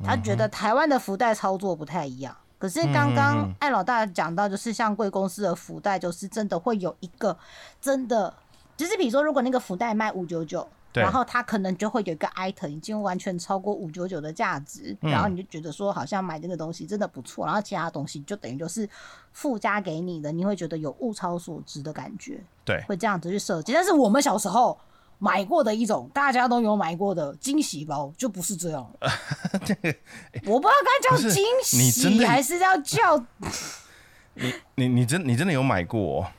[0.03, 2.37] 他觉得台湾的福袋操作不太一样。
[2.59, 7.37] 可是刚刚艾老大讲到，就是像贵公司的福袋，就是真的会有一个
[7.79, 8.33] 真的，
[8.75, 18.89] 就是比如说，如果那个福袋卖五九九，然后它可能就会有一个 item 已经完全超过五九九的价值，然后你就觉得说好像买这个东西真的不错，然后其他东西就等于就是
[19.33, 23.71] 附加给你的，你会觉得有物超所值的感觉，对，会这样子去设计。
[23.73, 24.77] 但是我们小时候。
[25.19, 28.89] 买过的一种，大家都有买过的惊喜包，就不是这样。
[30.45, 33.17] 我不知道该叫惊喜还是要叫。
[34.35, 36.31] 你你你真你真的有买过？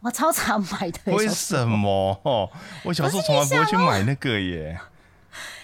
[0.00, 1.12] 我超常买的。
[1.12, 2.50] 为什么？
[2.84, 4.80] 我小时候从来不会去买那个耶。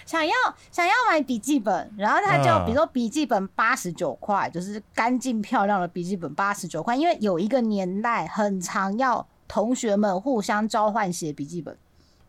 [0.05, 0.33] 想要
[0.71, 11.77] 想要买笔记本，然后他就比如说笔记本八十九块，就是干净漂亮的笔记本八十九块，因为有一个年代很常要同学们互相交换写笔记本。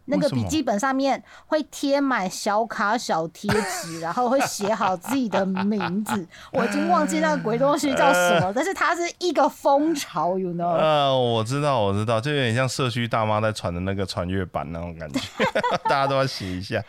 [0.09, 3.51] 那个笔记本上面会贴满小卡、小贴
[3.83, 6.27] 纸， 然后会写好自己的名字。
[6.53, 10.73] 我已经忘记那个鬼东西叫什么，但是它是一个风潮，you know？
[10.73, 15.21] 呃，我知道，我知道，就有点像社区大妈在传的那个传阅版那种感觉，
[15.85, 16.83] 大家都要写一下。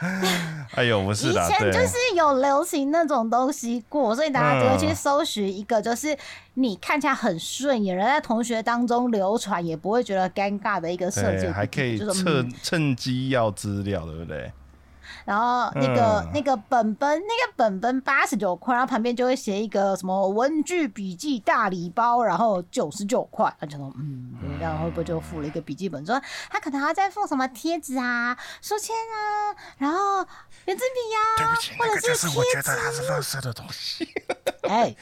[0.76, 6.18] 哎呦，不是的，以前就是有流行那种东西过，所以大家就会去搜寻一个，就是
[6.60, 13.30] 你看起来很顺眼，人在同学当中流传也不会觉得尴尬的一个设计，还可以趁趁机。
[13.30, 14.52] 要资料对不对？
[15.24, 23.56] 然后那个那个本本那个本本八十九块，然后旁边就会写一个什么文具笔记大礼包，然后九十九块。
[23.60, 26.04] 他就说嗯，这样会不会就附了一个笔记本？
[26.04, 26.20] 说
[26.50, 30.26] 他可能还要再附什么贴纸啊、书签啊，然后
[30.66, 34.08] 圆珠笔呀，对不起，或者是我觉得它是垃圾的东西。
[34.64, 34.96] 哎，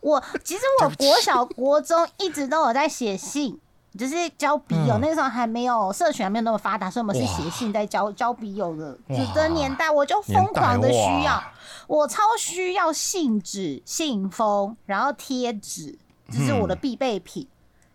[0.00, 3.60] 我 其实我国小国中一直都有在写信。
[3.98, 8.96] 就是交笔友，那个时候还没有社群，还没有那么发达，所以我们是写信在交交笔友的。
[9.08, 11.42] 纸的年代，我就疯狂的需要，
[11.88, 15.98] 我超需要信纸、信封，然后贴纸，
[16.30, 17.48] 这是我的必备品。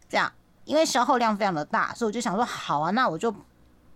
[0.10, 0.30] 这样，
[0.66, 3.34] 因为消耗量非常的大，所以我就想说，好啊，那我就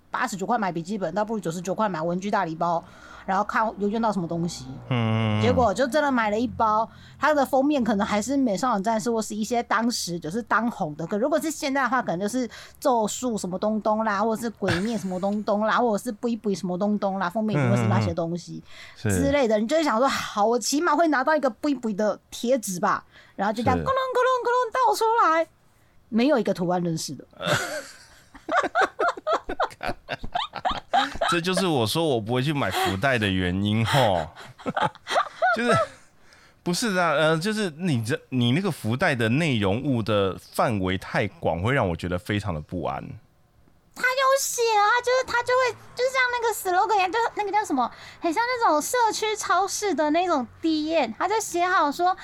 [0.10, 2.82] 八十九块买笔记本，倒不如九十九块买文具大礼包。
[3.30, 6.90] 然后看有用到什么东西，嗯，结果就真的买了一包，
[7.20, 18.64] 它的封面可能还是美少女战士或是一些当时就是当红的，可如果是现在的话，可能就是咒术什么东东啦， 或者是鬼灭什么东东啦，或者是不一不什么东东啦，封面会是那些东西
[18.98, 25.48] 之类的，你就会想说，好，我起码会拿到一个不一不的贴纸吧，然后就这样咕隆咕隆咕隆倒出来，
[26.10, 27.24] 没有一个图案认识的。
[31.30, 34.28] 这就是我说我不会去买福袋的原因吼，
[35.56, 35.72] 就是
[36.64, 43.04] 不是啊，呃，就是你这你那个福袋的内容物的范围太广，会让我觉得非常的不安。
[43.96, 52.16] 他有写啊，就是他就会就像那个 slogan 一样，就那个叫什么，很像那种社区超市的那种 D N，他就写好说。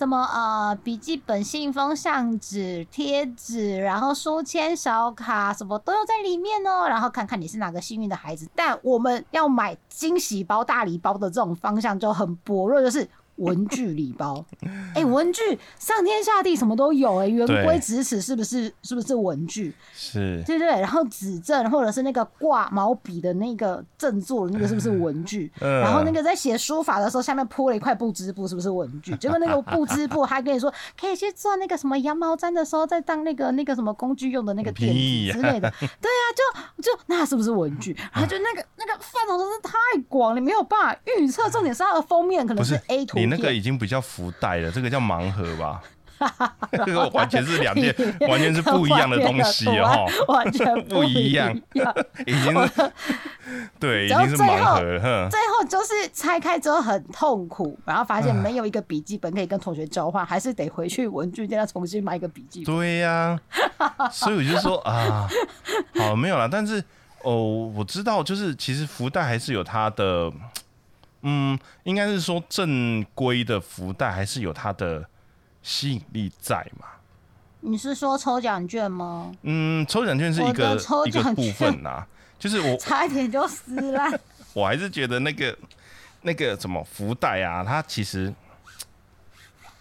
[0.00, 6.88] 什么呃，笔记本、信封、相纸、贴纸，然后书签、小卡，什么都有在里面哦。
[6.88, 8.48] 然后看看你是哪个幸运的孩子。
[8.56, 13.06] 但我们要买惊喜包、大礼包的这种方向就很薄弱，就是。
[13.36, 14.44] 文具礼包，
[14.94, 18.72] 哎，文具上天下地什么都有，哎，圆规、直尺是不是？
[18.82, 19.74] 是不是文具？
[19.94, 20.66] 是，对对。
[20.66, 25.50] 然后指正或者是那个挂毛笔的那个正座的那个是不是文具？
[25.60, 29.14] 然后那个在写书法的时候下面铺了一块布织布，是不是文具？
[29.16, 35.70] 结果那个布织布还跟你说可以去做那个什么羊毛毡的时候再当那个那个什么工具用的那个垫子之类的。
[35.80, 37.96] 对啊，就就那是不是文具？
[38.12, 39.72] 然后就那个那个范畴真是太
[40.08, 41.48] 广，你没有办法预测。
[41.50, 43.18] 重点是它的封面可能是 A 图。
[43.30, 45.80] 那个已经比较福袋了，这个叫盲盒吧？
[46.84, 47.94] 这个完全是两件，
[48.28, 51.50] 完全是不一样的东西哦，完全不一样，
[52.26, 52.54] 已经
[53.78, 55.30] 对，已经是盲盒了。
[55.30, 62.74] 最后就是拆开之后很痛苦，然后发现没有一个笔记本可以跟同学交换，还是得回去文具店要重新买一个笔记本。
[62.76, 63.40] 对呀，
[64.12, 65.26] 所以我就说 啊，
[65.94, 66.46] 好没有了。
[66.46, 66.84] 但是
[67.22, 70.30] 哦，我知道，就是其实福袋还是有它的。
[71.22, 75.06] 嗯，应该是说正规的福袋还是有它的
[75.62, 76.86] 吸引力在嘛？
[77.60, 79.30] 你是说抽奖券吗？
[79.42, 80.74] 嗯，抽奖券是一个
[81.06, 82.06] 一个部分呐，
[82.38, 84.18] 就是我 差一点就撕烂。
[84.54, 85.58] 我还是觉得那个
[86.22, 88.32] 那个什么福袋啊，它其实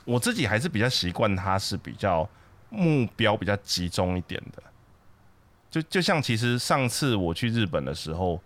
[0.03, 2.27] 我自己还是比较习惯，它是比较
[2.69, 4.61] 目标比较集中一点的。
[5.71, 8.41] 就就像其实上次我去日本的时候。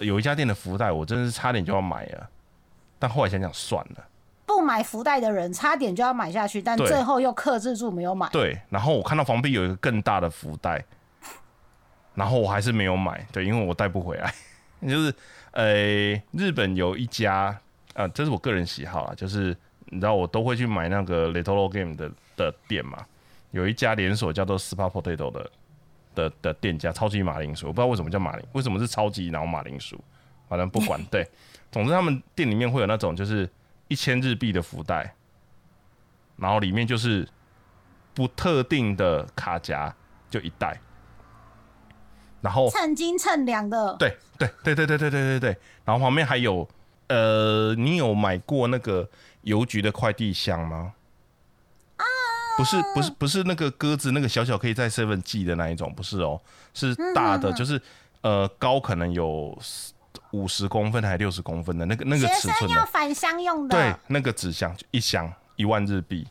[0.00, 2.28] 有一家店的福袋，我真的是差点就要买了，
[2.98, 4.04] 但后来想想算了。
[4.46, 8.28] 不买福袋的人差点就要买下去，但最后又克制住没有买。
[8.30, 10.84] 对，然后我看到防壁有一个更大的福袋，
[12.14, 13.26] 然后我还是没有买。
[13.32, 14.32] 对，因为我带不回来。
[14.86, 15.14] 就是
[15.52, 17.58] 呃，日本有一家，
[17.94, 23.04] 呃，这是我个人喜好啊，就是你知道我都会去买那个 Little Game 的的店嘛，
[23.50, 25.50] 有一家连锁叫做 Spa Potato 的。
[26.14, 29.98] 的的店家超级马铃薯，我不知道为什么叫马铃，为什么是超级然后马铃薯，
[30.48, 31.28] 反正不管 对，
[31.70, 33.48] 总之他们店里面会有那种就是
[33.88, 35.14] 一千日币的福袋，
[36.36, 37.28] 然后里面就是
[38.14, 39.94] 不特定的卡夹
[40.30, 40.80] 就一袋，
[42.40, 45.40] 然后称斤称两的，对对对对对对对对。
[45.40, 46.68] 对，然后旁边还有
[47.08, 49.08] 呃，你有买过那个
[49.42, 50.94] 邮局的快递箱吗？
[52.56, 56.40] 不是不是不是那个鸽子那个小小可以在 seven 寄的那一种，不是哦，
[56.72, 57.80] 是大的，就是
[58.22, 59.58] 呃高可能有
[60.30, 66.26] 五十公分还六十公分的那个那个尺寸要返乡用的，对，那个纸箱就一箱一万日币。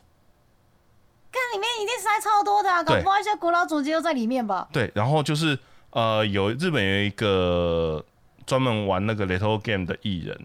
[1.30, 4.68] 看里面一定塞超多的，搞不好一些古老主机都在里面吧？
[4.72, 5.58] 对，然后就是
[5.90, 8.04] 呃，有日本有一个
[8.46, 10.38] 专门玩那个 Little Game 的艺人，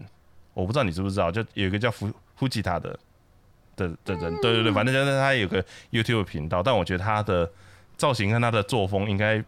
[0.55, 2.97] 我不知道你知不知道，就有一个叫福福吉他的
[3.87, 7.49] 的的人，对对对，反正就是他有个 YouTube 频道，但我觉得他的
[7.97, 9.43] 造型跟他的作风应该。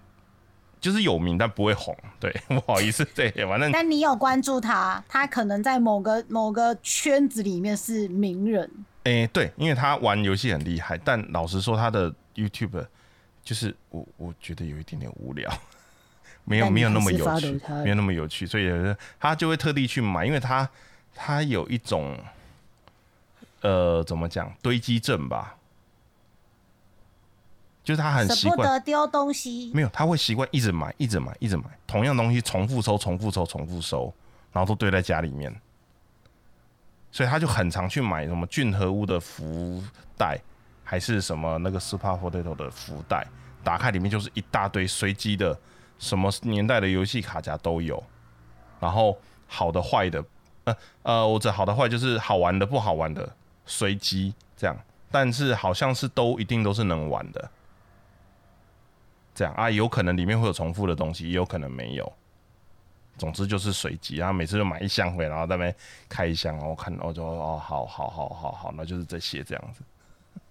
[0.80, 3.72] 就是有名但不会红，对， 不好意思，对，反正。
[3.72, 8.68] 但你有关注他，他可能在某个某个圈子里面是名人。
[9.04, 12.84] 哎，对，因为他玩游戏很厉害，但老实说，他的 YouTube
[13.44, 15.54] 就是我我觉得有一点点无聊，
[16.46, 18.72] 没有没有那么有趣，没有那么有趣，所以
[19.20, 20.68] 他就会特地去买，因为他
[21.14, 22.18] 他有一种
[23.62, 25.58] 呃，怎么讲堆积症吧。
[27.84, 34.14] 就是他很习惯舍不得丢东西，没有，他会习惯一直买，一直买，一直买同样东西，重复收，重复收，重复收，
[34.52, 35.52] 然后都堆在家里面，
[37.12, 39.84] 所以他就很常去买什么俊和屋的福
[40.16, 40.40] 袋，
[40.84, 43.28] 还是什么那个 Super Potato 的福袋，
[43.64, 45.60] 打开里面就是一大堆随机的，
[45.98, 48.02] 什么年代的游戏卡夹都有，
[48.80, 50.24] 然后好的坏的，
[50.66, 53.36] 呃呃，我这好的坏就是好玩的不好玩的
[53.72, 54.78] 随机这样，
[55.10, 57.50] 但是好像是都一定都是能玩的。
[59.34, 62.14] 这样啊，有可能里面会有重复的东西，也有可能没有。
[63.18, 65.76] 总之就是随机，然后每次就买一箱回来，然后在那边
[66.10, 69.82] 开一箱，然后看，我就哦，好好好好好，那就是这些这样子。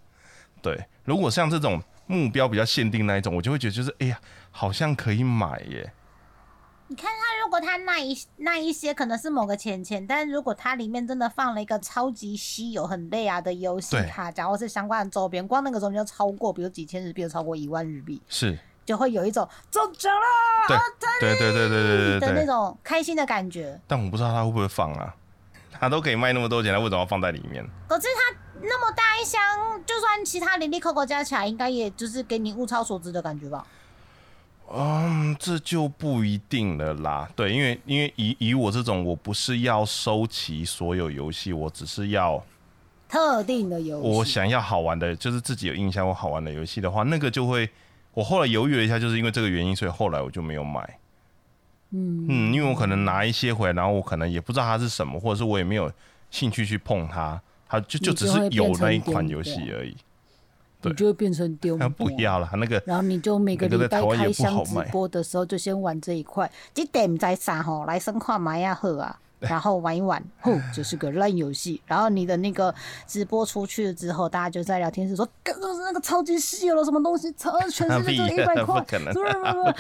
[0.63, 4.19] 对，如果像这种目标比较限定那一种，我就会觉得就是，哎呀，
[4.51, 5.93] 好像可以买耶。
[6.91, 18.21] 你看他，如果他那一那一些可能是某个钱钱，但是如果它里面真的放了一个超级稀有、很累啊的游戏卡，假如是相关的周边，光那个周边就超过，比如几千日币，超过一万日币。
[18.29, 18.59] 是。
[18.85, 20.77] 就会有一种中奖了，
[21.21, 23.81] 对对对对对对的那种开心的感觉。
[23.87, 25.15] 但我不知道他会不会放啊？
[25.79, 27.65] 他都可以卖那么多钱，他为什么要放在里面？
[27.87, 29.41] 可是他那么大一箱，
[29.87, 33.65] 就算其他零零扣扣加起来，应该也就是给你物超所值的感觉吧？
[34.73, 37.31] 嗯，这就不一定了啦。
[37.35, 42.43] 对，因为因为以以我这种，我不是要收齐所有游戏，我只是要
[43.09, 44.09] 特定的游戏。
[44.09, 47.69] 我想要好玩的，就是自己有印象或好玩的游戏的话，那个就会。
[48.13, 50.99] 我后来犹豫了一下，就是因为这个原因，所以后来我就没有买。
[51.93, 55.91] 嗯嗯，因为我可能拿一些回来，然后我可能也不知道它是什么，或者是我也没有
[56.29, 59.97] 兴趣去碰它，它就就只是有那一款游戏而已。
[60.83, 61.77] 你就会变成丢。
[61.81, 62.83] 那不要了，那个。
[62.87, 67.85] 然后你就每个礼拜开箱直播的时候，就先玩这一块，这点在啥吼？
[67.87, 69.19] 来生化玛雅赫啊！
[69.41, 71.81] 然后玩一玩， 吼，就是个烂游戏。
[71.87, 72.75] 然后你的那个
[73.07, 79.23] 直播出去了之后，大家就在聊天室说：“刚刚是那个超级稀有了什么东西，超全世界 就一百块，不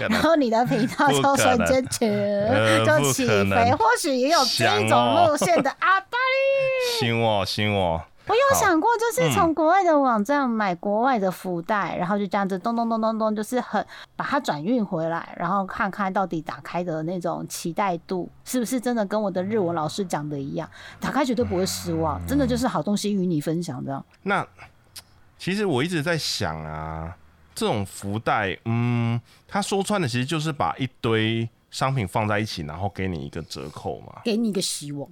[0.09, 3.71] 然后你的频道就瞬间全就起飞。
[3.73, 8.03] 或许也有这种路线的阿巴里，信我，信我。
[8.31, 24.05] 我有想过，就是从国外的网站买国外的福袋，然后就这样子咚咚咚咚咚，就是很把它转运回来，然后看看到底打开的那种期待度是不是真的跟我的日文老师讲的一样，打开绝对不会失望，真的就是好东西与你分享这样。
[24.23, 24.47] 那
[25.37, 27.17] 其实我一直在想啊，
[27.53, 35.09] 这种福袋，嗯，他说穿的其实就是把一堆商品放在一起，然后给你一个折扣嘛，给你一个希望。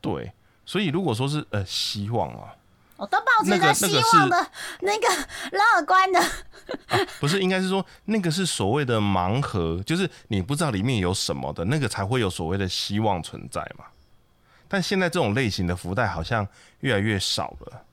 [0.00, 0.32] 对。
[0.64, 2.54] 所以，如果说是呃希望啊，
[2.96, 4.46] 我都保持着希望的
[4.80, 5.08] 那个
[5.50, 6.22] 乐观的，
[7.18, 13.86] 不是应该是说那个是所谓的盲盒，就是你不知道里面有什么的那个才会有所谓的希望存在嘛。
[14.68, 16.46] 但现在这种类型的福袋好像
[16.80, 17.84] 越来越少了。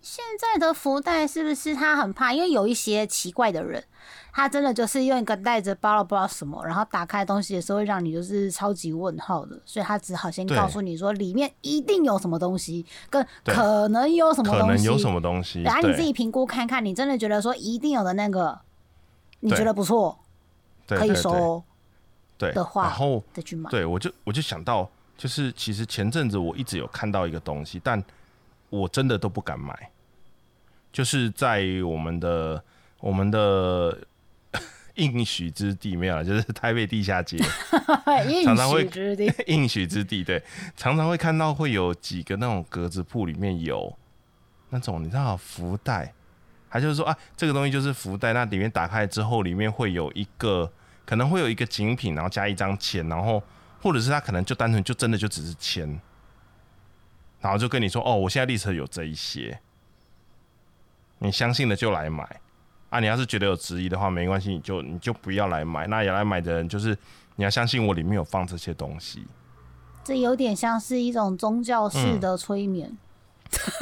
[0.00, 2.32] 现在的福袋是不是他很怕？
[2.32, 3.84] 因为有一些奇怪的人。
[4.34, 18.58] 他真的就是用一个袋子包了不知道什么，然后打开东西的时候会让你就是超级问号的，所以他只好先告诉你说里面一定有什么东西，跟可能有什么东西，有什么东西，然后你自己评估看看，你真的觉得说一定有的那个，
[19.40, 20.18] 你觉得不错，
[20.88, 21.62] 可以收，
[22.38, 23.68] 对的话，然后再去买。
[23.68, 28.02] 对我就我就想到，就是其实前阵子我一直有看到一个东西，但
[28.70, 29.90] 我真的都不敢买，
[30.90, 32.64] 就是在我们的
[32.98, 33.98] 我们的。
[34.96, 37.38] 应许之地没有，就是台北地下街，
[38.44, 38.82] 常常会
[39.46, 40.42] 应许之地，对，
[40.76, 43.96] 常常会看到会有几个那种格子铺里面有
[44.68, 46.12] 那种你知道福袋，
[46.68, 50.70] 他就是说啊，这个东西就是福袋，那里面打开之后，里面会有一个
[51.06, 53.42] 可能会有一个精品，然后加一张钱，然后
[53.80, 56.00] 或者是他可能就单纯就真的就只是钱，
[57.40, 59.58] 然后就跟你说哦，我现在历史有这一些，
[61.18, 62.40] 你相信了就来买。
[62.92, 65.86] 啊，你要是觉得有质疑的话，没关系，你就你就不要来买。
[65.86, 66.94] 那要来买的人，就是
[67.36, 69.24] 你要相信我里面有放这些东西。
[70.04, 72.94] 这有点像是一种宗教式的催眠。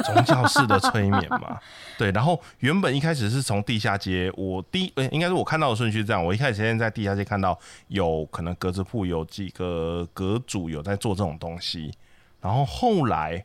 [0.05, 1.59] 宗教式的催眠嘛，
[1.97, 2.09] 对。
[2.11, 7.57] 然后原本一开始是从地下街，我第呃应该是我看到的顺序是这样，我一开始先在地下街看到
[7.89, 11.93] 有可能格子铺有几个阁主有在做这种东西，
[12.39, 13.43] 然后后来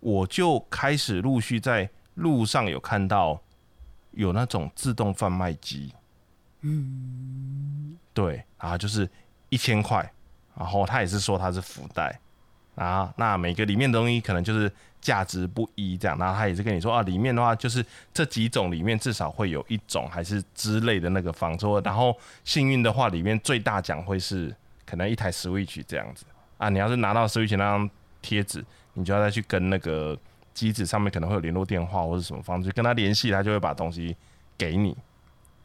[0.00, 3.40] 我就开始陆续在路上有看到
[4.12, 5.92] 有那种自动贩卖机，
[6.60, 9.08] 嗯，对，然后就是
[9.48, 10.12] 一千块，
[10.56, 12.18] 然后他也是说他是福袋。
[12.74, 17.84] 啊，那每个里面的东西可能就是价值不一这样，然后他也是跟你说啊，里面的话就是
[18.14, 24.54] 这几种里面至少会有一种还是之类的那个方说，然后幸运的话里面最大奖会是
[24.86, 26.24] 可能一台 Switch 这样子。
[26.56, 27.90] 啊，你要是拿到 Switch 那张
[28.22, 30.18] 贴纸，你就要再去跟那个
[30.54, 34.16] 机子上面可能会有联络电话或者什么方式跟他联系，他就会把东西
[34.56, 34.96] 给你。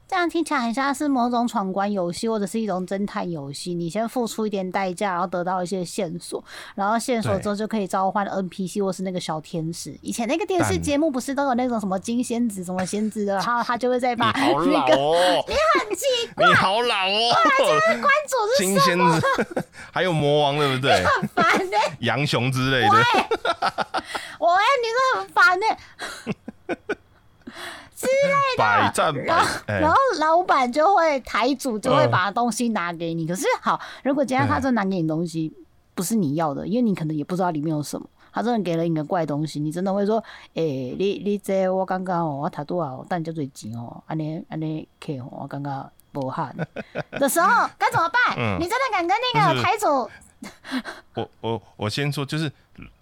[0.07, 3.73] 这样听起来很像是某种闯关游戏，或者是一种侦探游戏。
[3.73, 6.41] 你先付出一点代价，然后得到一些线索，
[6.75, 9.93] 然后线索之后就可以召唤 NPC 或是那个小天使。
[10.01, 17.35] 以前那个电视节目不是都有那种什么金仙子、什么仙子的，然后 他就会在把那个 你很奇怪，你好老哦，
[17.85, 21.03] 关主是金仙子， 还有魔王对不对？
[21.03, 22.95] 很烦呢，杨雄之类的。
[24.39, 25.65] 我哎，你说很烦呢。
[27.97, 33.25] 之类的，然后然后老板就会台主就会把东西拿给你。
[33.25, 35.51] 可是好，如果今天他真拿给你东西
[35.95, 40.23] 不是你要的，因为你可能也不知道里面有什么，他真的给了你个怪东西，你真的会说，
[40.53, 46.55] 哎，你你这我刚刚哦，我太多啊，但叫最急哦，安尼安尼客我刚刚不喊
[47.13, 48.59] 的时候该怎么办？
[48.59, 50.07] 你真的敢跟那个台主？
[51.15, 52.51] 我我我先说，就是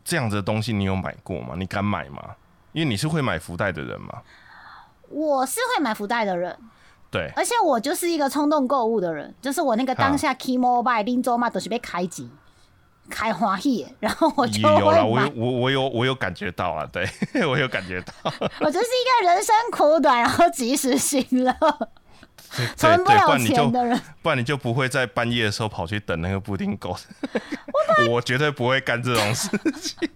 [0.06, 1.56] 这样子的东西，你有买过吗？
[1.58, 2.34] 你敢买吗？
[2.72, 4.22] 因为你是会买福袋的人嘛。
[5.10, 6.56] 我是会买福袋的人，
[7.12, 12.30] 对，而且我就是一个冲动购物的人，就是我那个当下 key mobile 拎走嘛都是被开机
[13.10, 17.08] 开花叶，然后我就有了，我有我我有我有感觉到啊，对
[17.48, 18.14] 我有感觉到，
[18.62, 21.56] 我就是一个人生苦短，然后及时行乐，
[22.76, 26.98] 存不了钱的人，不然你就不会在半夜的时候跑去等那个布丁狗，
[28.10, 29.50] 我 绝对不会干这种事
[29.80, 30.10] 情。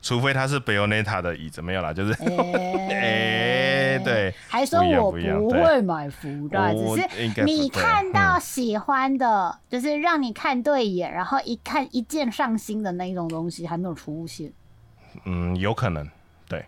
[0.00, 2.12] 除非他是贝欧内塔的椅子，没有啦，就是，
[2.90, 14.52] 哎，对，还说我不会买福袋，只是你看到喜欢的，就是让你看对眼，然后一看一见上心的那一种东西还没有出现。
[15.24, 16.08] 嗯，有可能，
[16.48, 16.66] 对，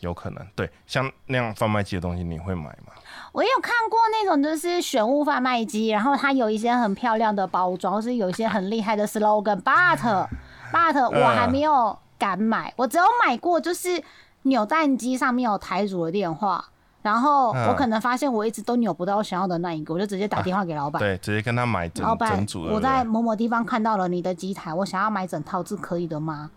[0.00, 2.92] 有可能，对，像那样贩卖机的东西，你会买吗？
[3.32, 10.28] 我有看过那种就是选物贩卖机，然后它有一些很漂亮的包装，是有一些很厉害的 slogan，but。
[10.72, 14.02] but 我还没有敢买，我只有买过就是
[14.42, 16.64] 扭蛋机上面有台主的电话，
[17.02, 21.90] 然后我可能发现我一直都扭不到我想要的那一个，我就直接打电话给老板，对，直接跟他买。
[22.00, 26.50] 老板，我在某某地方看到了你的机台，我想要买整套，是可以的吗？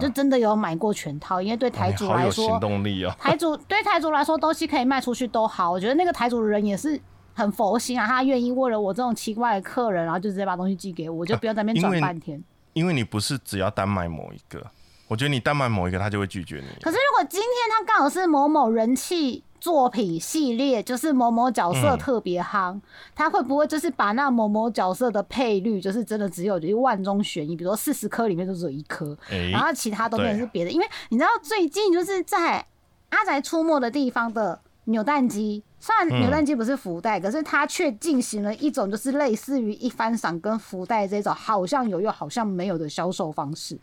[0.00, 3.12] 就真的有买过全套，因为对台主来说，行动力哦。
[3.18, 5.68] 台主对台主来说，东西可以卖出去都好。
[5.68, 7.00] 我觉得那个台主的人也是
[7.34, 12.40] 很佛心啊，他愿意为了我这种奇怪的客人，然后就直接把东西寄给我，我就不要在那边转半天。
[12.74, 14.64] 因为你不是只要单买某一个，
[15.08, 16.66] 我觉得你单买某一个，他就会拒绝你。
[16.82, 22.78] 可是如果今天他刚好是某某人气作品系列，就是某某角色特别夯，
[23.14, 29.16] 他会不会就是把那某某角色的配率，就是真的只有一万中选一，比如说四十颗里面就只有一颗，
[29.50, 30.70] 然后其他都变成是别的？
[30.70, 32.66] 因为你知道最近就是在
[33.08, 35.62] 阿宅出没的地方的扭蛋机。
[35.84, 43.78] 虽然扭蛋机不是福袋，可是它却进行了一种就是类似于一番赏跟福袋这种好像有又好像没有的销售方式。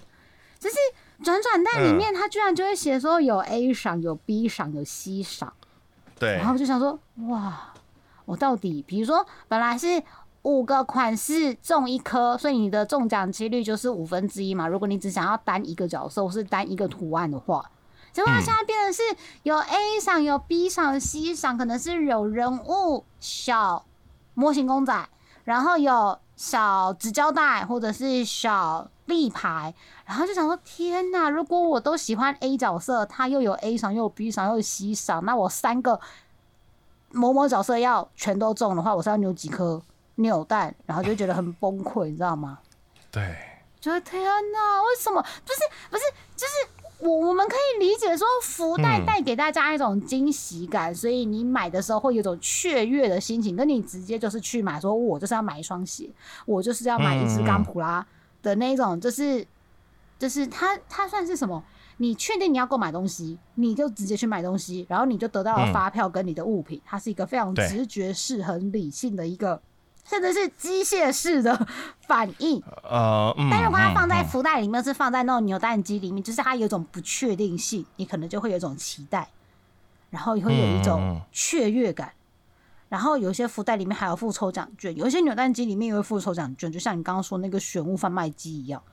[0.58, 0.76] 就是
[1.24, 5.54] 转转蛋里面，它居然就会写说有 A 赏、有 B 赏、有 C 赏。
[6.18, 6.38] 对。
[6.38, 6.98] 然后就想说，
[7.28, 7.72] 哇，
[8.26, 10.02] 我到底，比如说本来是
[10.42, 14.68] 五个款式中一颗，所以你的中奖几率就是五分之一嘛。
[14.68, 17.64] 如果你只想要单一个角色或是单一个图案的话。
[18.14, 19.02] 结果现在变的是
[19.44, 23.86] 有 A 赏、有 B 赏、C 赏，可能是有人物小
[24.34, 25.10] 模型公仔，
[25.46, 29.74] 然后有小纸胶带或者是小立牌，
[30.06, 31.30] 然后就想说：天哪！
[31.30, 35.98] 如果我都喜欢 A 角色，他又有 A 赏，又有 B 赏，又有 C 赏，那我三个
[37.12, 39.82] 某某角色要全都中的话，我是要扭几颗
[40.16, 42.60] 扭蛋，然后就觉得很崩溃，你知道吗？
[43.10, 43.38] 对，
[43.80, 45.22] 觉得天哪，为什么？
[45.22, 45.60] 不是，
[45.90, 46.04] 不是，
[46.36, 46.54] 就是。
[47.02, 56.10] 我我们可以理解说福袋带给大家一种惊喜感，所以你买的时候会有种雀跃的心情，跟你直接就是去买，说我就是要买一双鞋，
[56.46, 58.06] 我就是要买一只钢普拉
[58.44, 59.46] 的那种，就是
[60.20, 61.64] 就是它它算是什么？
[61.98, 69.62] 你确定你要购买东西，你就直接去买东西，然后你就得到了发票跟你的物品，它是一个非常直觉式、很理性的一个，
[70.12, 71.68] 甚至是机械式的
[72.06, 72.62] 反应。
[72.84, 79.30] 呃，但如果它放在福袋里面，是放在那种扭蛋机里面，就是它有一种不确定性，你可能就会有一种期待，
[80.10, 82.12] 然后也会有一种雀跃感。
[82.90, 88.84] 然后有些福袋里面还有附抽奖券，有一些扭蛋机里面也会附抽奖券，就像你刚刚说那个选物贩卖机一样。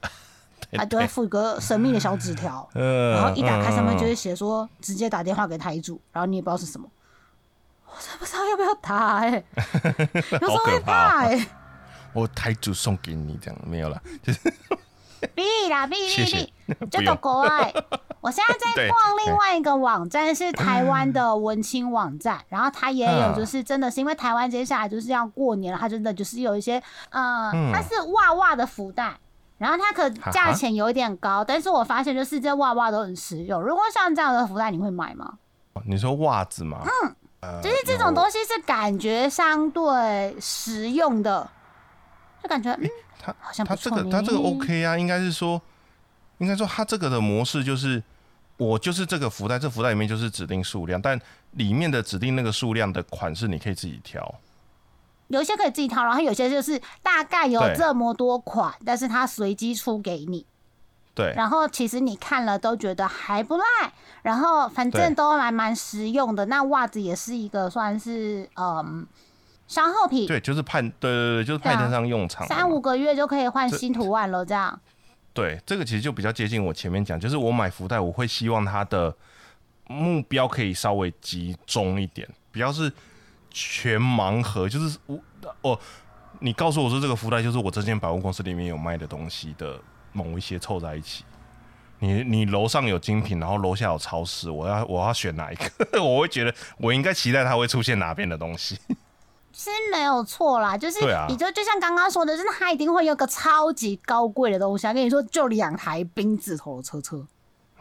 [0.74, 6.88] 还都会附一个神秘的小纸条， 然后一打开上面就会写说直接打电话给台主，然后你也不知道是什么，
[7.94, 9.30] 我真不知道要不要打哎，
[10.32, 11.46] 有时候会怕哎。
[12.12, 14.40] 我台主送给你这样没有了， 就是
[15.34, 17.72] 必啦必必必，就到国外。
[18.20, 29.16] 我现在在 逛另外一个网站，是台湾的文青网站，然后它也有就是真的是因为台湾接下来就是要过年了，它真的就是有一些呃，它是袜袜的福袋。
[29.58, 33.62] 然后它可价钱有一点高，但是我发现就是这袜袜都很实用。
[33.62, 35.34] 如果像这样的福袋，你会买吗？
[35.86, 36.80] 你说袜子吗？
[36.84, 37.14] 嗯，
[37.60, 41.50] 就是这种东西是感觉相对实用的，
[42.40, 42.88] 就感觉嗯，
[43.18, 45.60] 它好像它这个它这个 OK 啊，应该是说，
[46.38, 48.00] 应该说它这个的模式就是，
[48.56, 51.20] 我就是这个福袋，这福袋里面就是指定数量，但
[51.52, 54.34] 里面的指定那个数量的款式你可以自己挑。
[55.26, 60.46] 有一些可以自己挑，然后有些就是大概有这么多款，但是它随机出给你。
[61.14, 61.32] 对。
[61.36, 63.64] 然后其实你看了都觉得还不赖，
[64.22, 66.46] 然后反正都还蛮实用的。
[66.46, 69.06] 那袜子也是一个算是嗯
[69.66, 70.26] 消耗品。
[70.26, 72.46] 对，就是派对对对，就是派得上用场。
[72.46, 74.78] 三五个月就可以换新图案了，这样。
[75.32, 79.14] 对，这个其实就比较接近我前面讲，就是我买福袋，我会希望它的
[79.86, 82.92] 目标可以稍微集中一点，比较是。
[83.54, 85.18] 全盲盒就是我
[85.60, 85.78] 哦，
[86.38, 89.78] 你告诉我说这个福袋就是我这间百货公司里面有卖的东西的
[90.12, 91.24] 某一些凑在一起。
[91.98, 95.70] 你你楼上有精品，然后楼下有超市，我要我要选哪一个？
[96.02, 98.76] 我会觉得我应该期待它会出现哪边的东西。
[99.52, 100.98] 是没有错啦，就是
[101.28, 104.86] 你就就像刚刚说的，就是它一定会有个超级高贵的东西。
[104.86, 107.24] 我跟你说，就两台冰字头的车车。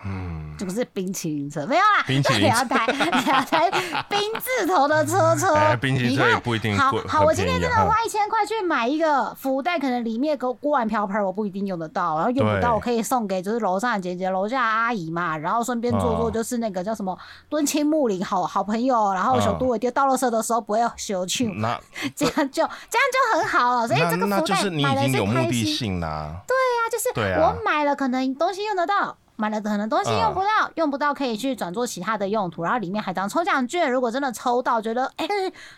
[0.04, 3.70] 嗯，这不是冰淇淋车，没有啦，冰淇淋两台两台
[4.10, 17.16] 冰字头的车车， 冰淇淋车不一定好好，我今天真的花一千块去买一个福袋，可能里面个锅碗瓢盆我不一定用得到，然后用不到我可以送给就是楼上的姐姐、楼下阿姨嘛，然后顺便做做就是那个叫什么
[17.48, 21.80] 敦亲睦邻好好朋友，然后小都我丢到了车的时候不会小去，那
[22.16, 22.68] 这样就这样
[23.14, 29.18] 就很好了，所以这个福袋买的是开心啦， 对呀，就是我买了可能东西用得到。
[29.42, 33.92] 买了很多东西用不到，用不到可以去转做其他的用途，然后里面还当抽奖券。
[33.92, 35.28] 如果真的抽到，觉得 哎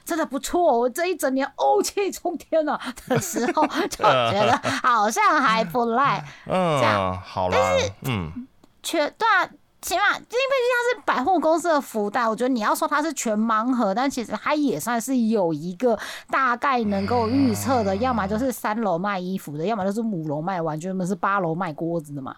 [0.04, 6.22] 真的不错，我这一整年欧气冲天了的时候， 就觉得好像还不赖。
[6.46, 7.56] 嗯，这样好了。
[7.58, 8.48] 但是嗯，
[8.84, 9.48] 全对啊，
[9.82, 15.98] 起码因为毕竟它是百货公司的福袋，我觉得你要说它是全盲盒，但其实它也算是有一个
[16.30, 22.36] 大概能够预测的，要么就是三楼卖衣服的，要么就是五楼卖玩具，要么是八楼卖锅子的嘛。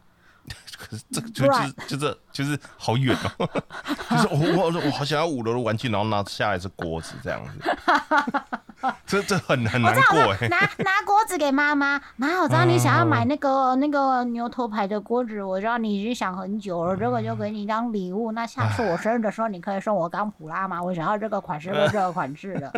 [0.78, 3.49] 可是这个就是就是就是好远哦，
[4.09, 7.61] 就是我我我好想要五楼的玩具，然后拿下来是锅子这样子。
[9.06, 10.48] 这这很很难过哎！
[10.48, 18.32] 拿拿锅子给妈妈，妈，我知道你想要买那个那个牛头牌的锅子，我知道你已经想很久了，这个就给你当礼物。
[18.32, 20.82] 那下次我生日的时候，你可以送我钢普拉吗？
[20.82, 22.74] 我想要这个款式跟这个款式的。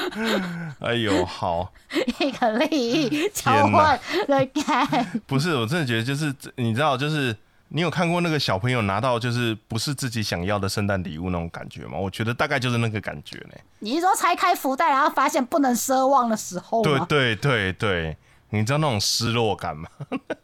[0.80, 1.72] 哎呦，好，
[2.20, 7.36] 一个利益交换的概不是，我真的觉得就是你知道就是。
[7.74, 11.96] 你有看过那个小朋友拿到就是不是自己想要的圣诞礼物那种感觉吗？
[11.96, 13.54] 我觉得大概就是那个感觉呢。
[13.78, 18.14] 你是说拆开福袋然后发现不能奢望的时候对对对，
[18.50, 19.88] 你知道那种失落感吗？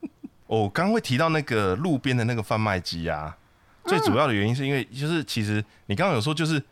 [0.48, 3.36] 我刚会提到那个路边的那个贩卖机啊，
[3.84, 6.62] 最主要的原因是因为就是其实你刚刚有说就是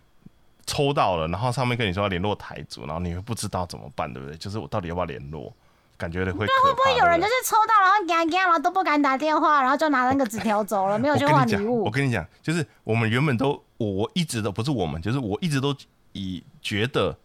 [0.64, 4.34] 抽到了，然后上面跟你说要联络台主，然后你会不知道怎么办，对不对？
[4.38, 5.54] 就是我到底要不要联络？
[5.96, 11.84] 感觉的会，那会不会有人就是抽到然后干干然后都不敢打电话，然后就拿那个纸条走了， 没有去换礼物？
[11.84, 15.74] 我跟你讲，就是我们原本都，我一直都不是我们，就是我一直都
[16.12, 17.16] 以觉得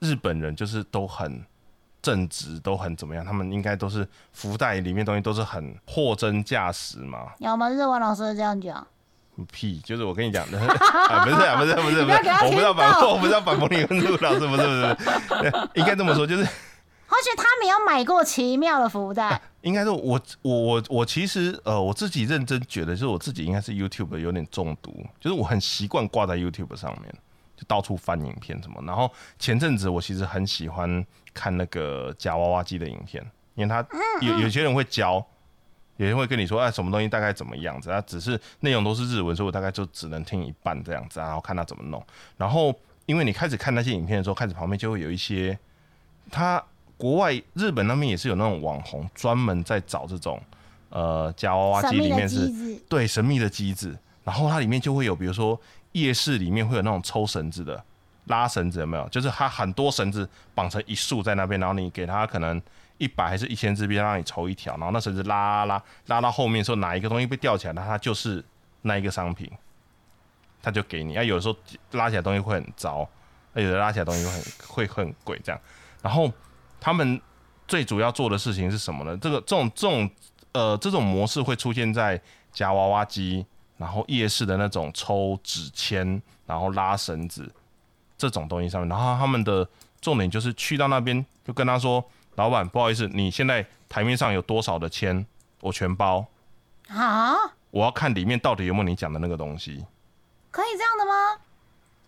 [0.00, 1.42] 日本人就是都很
[2.02, 7.28] 正直，都很怎么样，他们应该都是福袋里面东西都是很货真价实嘛。
[7.38, 7.70] 有吗？
[7.70, 8.86] 日文老师这样讲？
[9.50, 10.58] 屁，就是我跟你讲的，
[11.08, 16.46] 啊，不是啊，不是不是不是，我不知道反 我不知道反驳你，日文老师不是不是，应该这么说，就是。
[17.10, 27.12] 而且他没有买过奇妙的福袋，应该说，我我我我其实呃，我自己认真觉得，就是我自己应该是 YouTube 有点中毒，就是我很习惯挂在 YouTube 上面，
[27.56, 28.80] 就到处翻影片什么。
[28.86, 31.04] 然后前阵子我其实很喜欢
[31.34, 33.22] 看那个夹娃娃机的影片，
[33.54, 33.84] 因为他
[34.20, 35.24] 有有些人会教，
[35.96, 38.00] 有人会跟你说，哎，什么东西大概怎么样子啊？
[38.06, 42.02] 只是内容都是日文，所以我大概就只能听一半这样子，然后看他怎么弄。
[42.36, 45.58] 然后因为你开始看那些影片的时候，开始旁边就会有一些，
[46.30, 46.62] 他
[47.00, 50.40] 国外日本那边也是有那种网红专门在找这种
[50.90, 52.48] 呃夹娃娃机里面是
[52.88, 55.60] 对神秘的机子，然后它里面就会有，比如说
[55.92, 57.82] 夜市里面会有那种抽绳子的。
[58.26, 59.08] 拉绳子有没有？
[59.08, 62.62] 就是它很多绳子绑成一束在那边，然后你给它可能
[62.96, 68.44] 一百还是一千支币，让你抽一条，然后那绳子拉拉拉到后面时候，哪一个东西被吊起来，那它就是
[68.82, 69.50] 那一个商品，
[70.62, 71.16] 他就给你。
[71.16, 71.56] 啊，有的时候
[71.92, 73.08] 拉起来东西会很糟，
[73.54, 75.60] 有的拉起来东西会很会很贵这样。
[76.00, 76.30] 然后
[76.80, 77.20] 他们
[77.68, 79.16] 最主要做的事情是什么呢？
[79.18, 80.10] 这个这种这种
[80.52, 82.20] 呃这种模式会出现在
[82.52, 83.44] 夹娃娃机，
[83.76, 87.52] 然后夜市的那种抽纸签，然后拉绳子。
[88.18, 89.66] 这种东西上面，然后他们的
[89.98, 92.04] 重点就是去到那边就跟他说
[92.36, 95.24] ：“老板，不好意思，你现在台面上有多少的签，
[95.62, 96.26] 我全包。”
[96.92, 97.34] 啊！
[97.70, 99.86] 我要看里面到底有没有你讲的那个东西。
[100.50, 101.40] 可以这样的吗？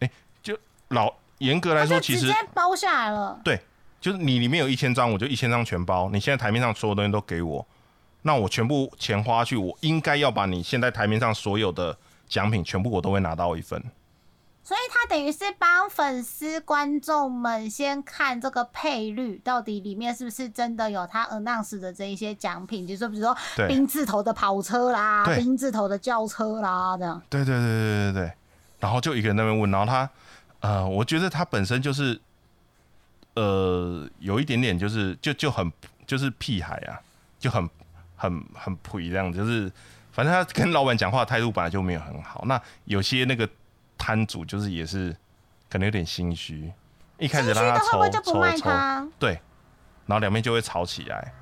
[0.01, 0.11] 哎，
[0.43, 0.55] 就
[0.89, 3.41] 老严格来说，其实包下来了。
[3.43, 3.59] 对，
[4.03, 6.11] 就是你里面有一千张，我就一千张全包。
[6.13, 7.65] 你现在台面上所有东西都给我，
[8.23, 11.97] 那我全部钱花去，我应该要把你现在台面上所有的
[12.29, 13.81] 奖品全部我都会拿到一份。
[14.65, 23.37] 所以他等于是帮粉丝观众们先看这个配率，到底里面是不是真的有他 announce 的这一些奖品，就是说，比如说
[23.69, 27.23] 冰字头的跑车啦，冰字头的轿车啦，这样。
[27.29, 28.33] 对对对对对对。
[28.81, 30.11] 然后就一个人那边问，然后他，
[30.61, 32.21] 呃，我觉得他本身就是，
[33.35, 35.73] 呃，有一点点就是就就很
[36.07, 37.01] 就是屁孩啊，
[37.39, 37.69] 就很
[38.17, 39.71] 很很普这样，就是
[40.13, 42.45] 反正他跟老板讲话态度本来就没有很好。
[42.47, 43.49] 那有些那个。
[43.99, 45.15] 摊主就是也是，
[45.71, 46.73] 可能有点心虚，
[47.19, 49.41] 一开始让他抽抽抽，对，
[50.07, 51.33] 然后两边就会吵起来，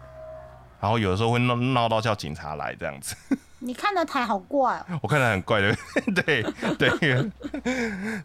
[0.78, 3.16] 然后有的时候会闹闹到叫警察来这样子。
[3.60, 5.74] 你看的台好怪哦， 我看的很怪的，
[6.14, 6.42] 对
[6.76, 7.30] 对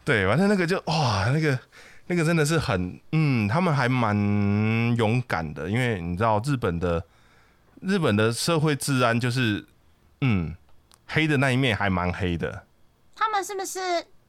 [0.03, 1.57] 对，反正那个就哇，那个
[2.07, 4.15] 那个真的是很嗯，他们还蛮
[4.95, 7.03] 勇敢的，因为你知道日本的
[7.81, 9.65] 日本的社会治安就是
[10.21, 10.55] 嗯
[11.07, 12.65] 黑的那一面还蛮黑的，
[13.15, 13.79] 他们是不是？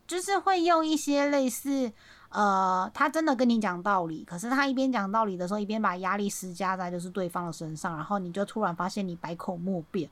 [0.07, 1.91] 就是会用一些类似，
[2.29, 10.09] 呃，他真的跟你讲道理，可是他一边讲道理的时候，一边把压力施加在就是对方的身上，然后你就突然发现你百口莫辩，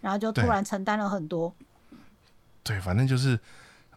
[0.00, 1.54] 然后就突然承担了很多。
[2.62, 3.38] 对，反正就是，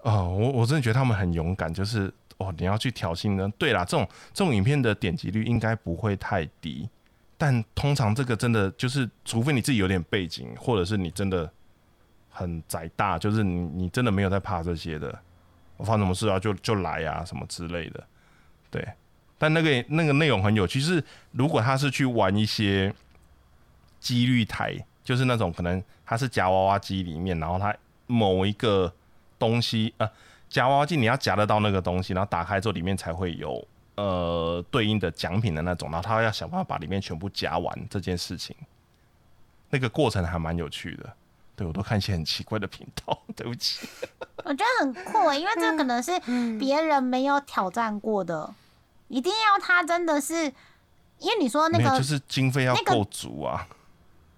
[0.01, 3.51] 哦，我我真的觉得他们很勇敢，就是哦，你要去挑衅呢。
[3.57, 6.89] 对啦，这种这种影片的点击率应该不会太低，
[7.37, 11.51] 但通常这个真的就是，除非你自己有点背景，或者是你真的
[12.29, 15.17] 很宅大，就是你你真的没有在怕这些的。
[15.77, 16.39] 我发什么事啊？
[16.39, 18.03] 就就来啊，什么之类的，
[18.71, 18.87] 对。
[19.37, 22.91] 但那个那个内容很有趣，是如果他是去玩一些
[23.99, 27.75] 几率台，就是那种可能他是夹娃娃机里面，然后他
[28.07, 28.91] 某一个
[29.37, 30.09] 东西呃
[30.49, 38.55] 夹娃娃机你要夹得到那个东西，然后打开之后里面才会有呃对应的奖品的那种，然后他要想办法把里面全部夹完这件事情，
[39.69, 41.13] 那个过程还蛮有趣的。
[41.55, 43.87] 对，我都看一些很奇怪的频道， 对不起。
[44.43, 46.11] 我觉得很酷，因为这可能是
[46.59, 48.53] 别人没有挑战过的，
[49.07, 50.45] 一定要他真的是，
[51.17, 53.67] 因为你说那个就是经费要够足啊。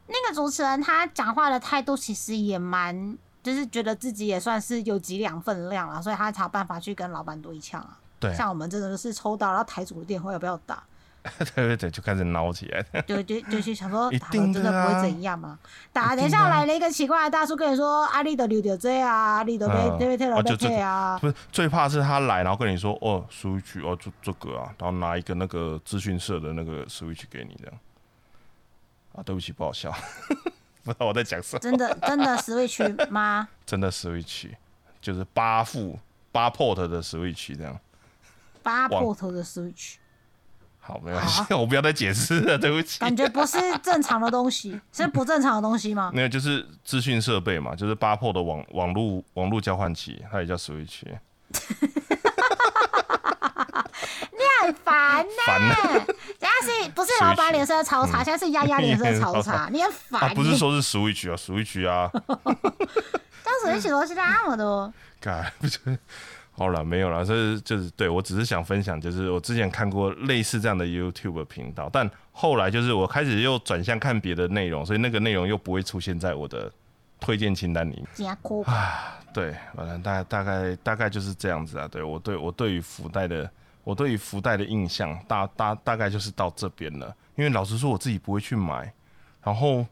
[0.08, 7.98] 那个主持人他讲话的态度其实也蛮，就是觉得自己也算是有几两分量了，所以他才有办法去跟老板对呛啊。
[8.20, 10.84] 对，像我们真的是抽到，然后台主的电话要不要打？
[11.54, 12.82] 对对对，就开始闹起来。
[13.04, 15.60] 对对，就是想说，打了真的不会怎样嘛？
[15.92, 27.80] 打，等一下来了一个奇怪的大叔跟你说：“阿丽的留掉这啊，阿丽的被被退了被退啊。”不是，最怕是他来，然后跟你说：“哦，switch 哦，这这个啊，然后拿一个那个资讯社的那个 switch 给你这样。”
[29.14, 29.94] 啊，对不起，不好笑，
[30.90, 31.60] 不知道我在讲什么。
[31.60, 33.48] 真的真的 switch 吗？
[33.64, 34.50] 真的 switch，
[35.00, 36.00] 就是八副
[36.32, 37.80] 八 port 的 switch 这样。
[38.64, 39.98] 八 port 的 switch。
[40.80, 43.00] 好，没关系， 我不要再解释了，对不起。
[43.00, 46.10] 感觉不是正常的东西，是不正常的东西吗？
[46.12, 51.04] 没有，就是资讯设备嘛，就是八 port 的网网络网络交换器，它也叫 Switch。
[54.32, 55.76] 你很烦呢，烦呢。
[55.76, 56.16] 现在是
[57.00, 58.24] 不是老板脸色超差？
[58.24, 60.34] 现在是丫丫 脸色超差， 你很烦。
[60.34, 62.12] 不是说是 Switch 啊，Switch 啊。
[63.44, 65.80] 当 Switch 东西那么多，干不是。
[66.52, 76.70] 好了，没有了，这就是对我只是想分享，就是我之前看过类似这样的 YouTube 频道，但后来就是我开始又转向看别的内容，所以那个内容又不会出现在我的
[77.18, 78.06] 推荐清单里。
[78.66, 81.88] 啊， 对，反正大大概大概就是这样子啊。
[81.88, 83.50] 对我对我对于福袋的
[83.84, 87.16] 我对于福袋的印象大大大概就是到这边了。
[87.36, 88.94] 因为老实说，我自己不会去买，
[89.42, 89.86] 然后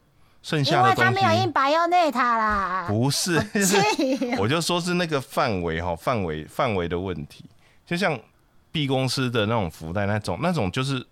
[0.43, 2.85] 剩下的东西，因为他没有印白药内塔啦。
[2.87, 3.39] 不是，
[4.37, 7.45] 我就说是那个范围哈，范围范围的问题。
[7.85, 8.19] 就像
[8.71, 11.05] B 公司的那种福袋那种，那种就是，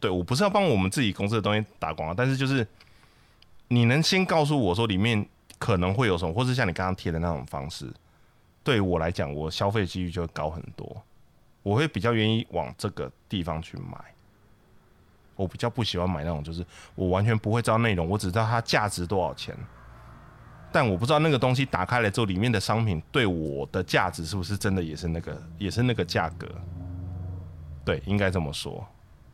[0.00, 2.66] 对我不是要帮我们自己公司的东西打广告，但是就是
[3.68, 7.92] 你能先告诉我说里面可能会有什么，或是像你刚刚贴的那种方式，
[8.64, 11.02] 对我来讲，我消费几率就会高很多，
[11.66, 13.98] 我会比较愿意往这个地方去买。
[15.34, 16.64] 我比较不喜欢买那种，就是
[16.94, 19.52] 我完全不会知道内容，我只知道它价值多少钱，
[20.70, 26.46] 但我不知道那个东西打开来之后，里面的商品对我的价值是不是真的也是那个，也是那个价格？
[27.84, 28.86] 对，应该这么说。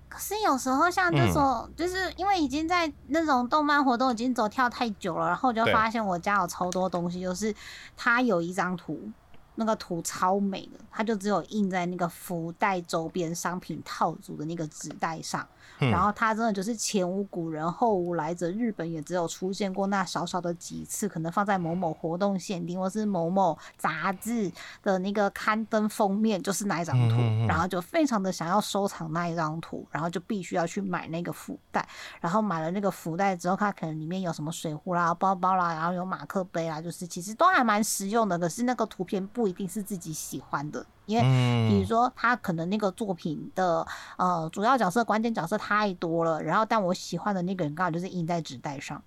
[0.09, 7.55] 可是有时候像这种，就是因为已经在那种动漫活动已经走跳太久了，然后我就发现我家有超多东西，就是
[7.95, 9.11] 它有一张图。
[9.57, 15.47] 那个图超美的，它就只有印在那个福袋周边商品套组的那个纸袋上，
[15.91, 24.51] 然后它真的就是前无古人后无来者，日本也只有出现过那少少的几次，可能放在某某活动限定或是某某杂志
[24.83, 27.17] 的那个刊登封面就是那一张图，
[27.47, 31.87] 然后就非常的想要收藏那一张图，然后就必须要去买那个福袋，
[32.23, 39.43] 然后买了那个福袋之后，它可能里面有什么水壶啦、包包啦，然后有马克杯啦，就是其实都还蛮实用的，可是那个图片不。
[39.43, 43.87] 不一定是自己喜欢的，因为比如说他可能那个作品的
[44.17, 49.03] 呃主要角色、关键角色太多了，然后但我喜欢的那个人刚好就是印在纸袋上，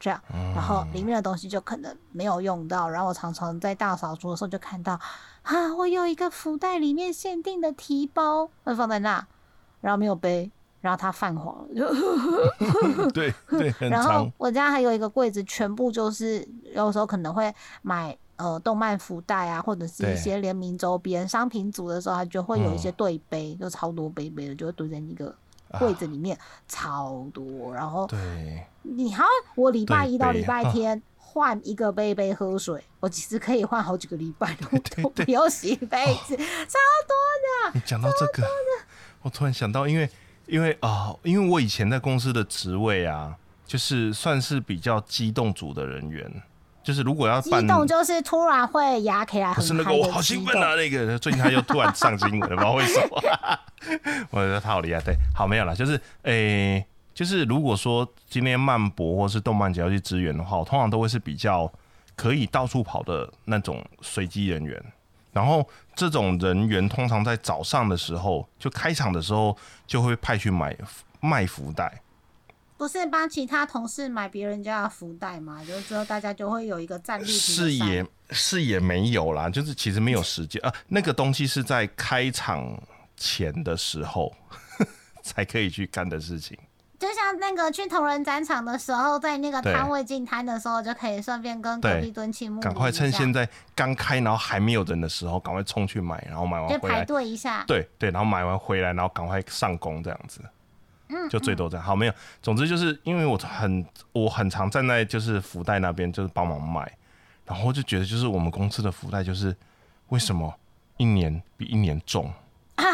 [0.00, 0.20] 这样，
[0.54, 4.98] 然后里面的东西就可能没有用到，然后我常常在大扫除的时候就看到
[5.42, 9.26] 啊，我有一个福袋里面限定的提包，那放在那，
[9.80, 11.92] 然后没有背，然后它泛黄了，
[13.14, 18.16] 对对，然后我家还有一个柜子，全部就是有时候可能会买。
[18.38, 25.34] 呃，动漫福袋啊，或者是一些联名周边商品组的时候，它就会有一些对杯，就超多杯杯的，就会堆在那个
[25.76, 27.74] 柜子里面，超多。
[27.74, 29.24] 然后，对，你好，
[29.56, 34.56] 我礼拜一到礼拜天换一个杯杯喝水，我其实可以换好几个礼拜
[35.00, 36.78] 都不用洗杯子，超
[37.08, 37.16] 多
[37.66, 37.72] 的。
[37.74, 38.48] 你讲到这个，
[39.22, 40.08] 我突然想到，因为
[40.46, 43.36] 因为啊，因为我以前在公司的职位啊，
[43.66, 46.42] 就是算是比较机动组的人员。
[46.88, 50.74] 就是如果要激动，就是突然会压起来，不是那个我好兴奋啊！
[50.74, 53.22] 那个最近他又突然上新闻，不知道为什么。
[54.32, 54.98] 我觉得他好厉害。
[55.02, 55.76] 对，好没有了。
[55.76, 56.82] 就是诶，
[57.12, 61.70] 就是如果说今天漫博或是动漫节要去支援的话，我通常都会是比较
[62.16, 64.82] 可以到处跑的那种随机人员。
[65.34, 69.54] 然后这种人员通常在早上的时候，就开场的时候
[69.86, 70.74] 就会派去买
[71.20, 72.00] 卖福袋。
[72.78, 75.60] 不是帮其他同事买别人家的福袋吗？
[75.66, 77.26] 就之后大家就会有一个战力。
[77.26, 80.72] 是也，是也没有啦，就是其实没有时间啊。
[80.86, 82.80] 那个东西是在开场
[83.16, 84.32] 前的时候
[85.22, 86.56] 才可以去干的事情。
[87.00, 92.60] 就像那个去同仁展场的时候，在那个摊位进摊的时候，就可以顺便跟隔壁蹲起木。
[92.60, 97.64] 赶快趁现在刚开，然后还没有人的时候，赶快冲去买，然后买完回来排队一下。
[97.68, 100.40] 对对，然后买完回来，然后赶快上工这样子。
[101.30, 102.12] 就最多这样，好没有。
[102.42, 106.90] 总之就是因为我很我很常站在就是福袋那边，就是帮忙卖，
[107.44, 109.56] 然后就觉得就是我们公司的福袋就是
[110.08, 110.54] 为什么
[110.96, 112.32] 一年比一年重
[112.76, 112.84] 啊？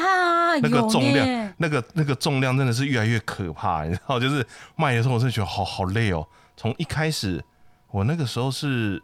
[0.63, 4.21] 那个重量，那个那个重量真的是越来越可怕，你知道？
[4.21, 4.47] 就是
[4.77, 6.27] 卖的时候，我真的觉得好好累哦。
[6.57, 7.45] 从一开始，
[7.91, 9.03] 我那个时候是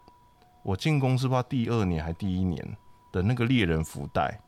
[0.62, 2.64] 我进公司不知道第二年还第一年
[3.10, 4.40] 的那个猎人福袋，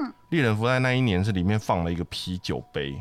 [0.00, 3.00] 嗯，猎人福袋那一年是里面放了一个啤酒杯。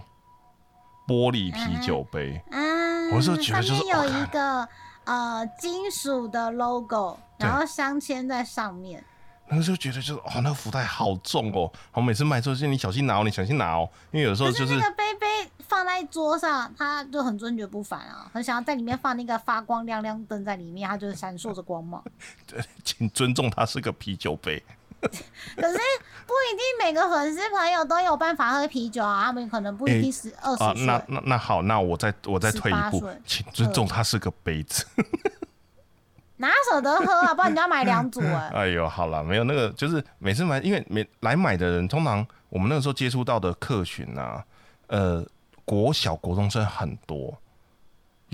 [1.08, 4.68] 玻璃啤酒杯，嗯，我是觉得就是有一个
[5.04, 9.04] 呃金属的 logo，然后镶嵌在上面。
[9.48, 15.28] 那个时候觉得就是哦，那个福袋好重哦，我每次买出去你小心拿哦，你小心拿哦，因为有时候就是那个杯杯
[15.60, 22.04] 放在桌上，他就很尊爵不凡啊，很想要在里面放那个发光亮亮灯在里面，它就是闪烁着光芒。
[22.48, 24.64] 对， 请尊重它是个啤酒杯。
[25.56, 25.78] 可是
[26.26, 30.86] 不一定每个粉丝朋友都有办法喝啤酒啊，他们可能不一定是二十岁。
[30.86, 34.86] 那那那好，那我再我再退一步，请尊重它是个杯子。
[36.38, 37.34] 哪舍得喝啊？
[37.34, 38.52] 不然你要买两组 哎。
[38.54, 44.44] 哎呦，好了，没有那个，就是每次买，因为每来买的人，通常我们那个时候接触到的客群啊，
[44.88, 45.26] 呃，
[45.64, 47.38] 国小国中生很多。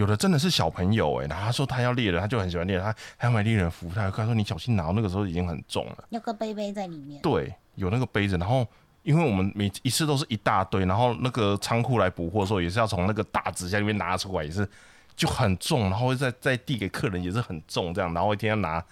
[0.02, 3.88] 有的真的是小朋友哎，然后他说他要猎人，他就很喜欢猎人，他还要买猎人服。
[3.94, 7.22] 他他说你小心拿，那个时候已经很重了，有个杯杯在里面。
[7.22, 8.36] 对，有那个杯子。
[8.36, 8.66] 然后
[9.04, 14.68] 因为我们每一次都是一大堆，然后那个仓库来补货的时候，也是要从那个大纸箱里面拿出来，也是
[15.16, 18.12] 就很重，然后再再递给客人，也是很重这样。
[18.12, 18.84] 然后一天要拿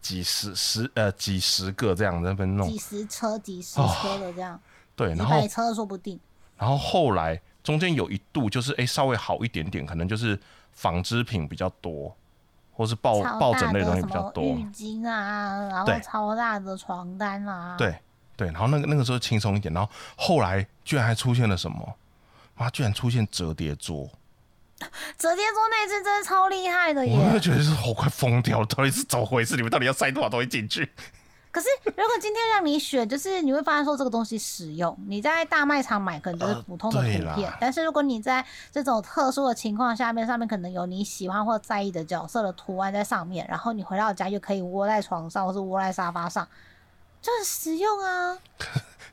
[0.00, 4.58] 几十十呃几十个这样那边弄，几十车几十车的这样，
[4.96, 6.18] 对，然后车说不定。
[6.56, 7.38] 然后后来。
[7.66, 10.38] 中间有一度就是哎稍微好一点点，可能就是
[10.70, 12.16] 纺织品比较多，
[12.72, 17.98] 或是抱抱枕类东西比较多，浴巾啊，然后超大的床单啊，对
[18.36, 21.96] 对，然后那个那个时候轻松一点，然后后来居然还出现了什么？
[22.54, 24.08] 妈，居然出现折叠桌！
[25.18, 27.18] 折叠桌那次真的超厉害的耶！
[27.18, 29.56] 我就觉得是好快疯掉了，到底是怎么回事？
[29.56, 30.88] 你们到底要塞多少东西进去？
[31.56, 34.94] 可是如果今天让你选，就是你会发现说这个东西实用。
[35.08, 46.46] 你在大卖场买可能就是普通的图片，但是如果你在这种特殊的情况下面，上面可能有你喜欢或在意的角色的图案在上面，然后你回到家就可以窝在床上或是窝在沙发上，
[47.22, 48.36] 就很实用啊。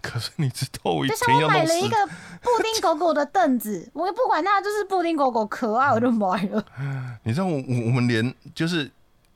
[0.02, 1.96] 可是你知道我就像我买了一个
[2.41, 6.62] 布丁狗狗的凳子，我也不管它，就是布丁狗狗可爱，我就买了。
[7.24, 8.91] 你知道我我我们连就是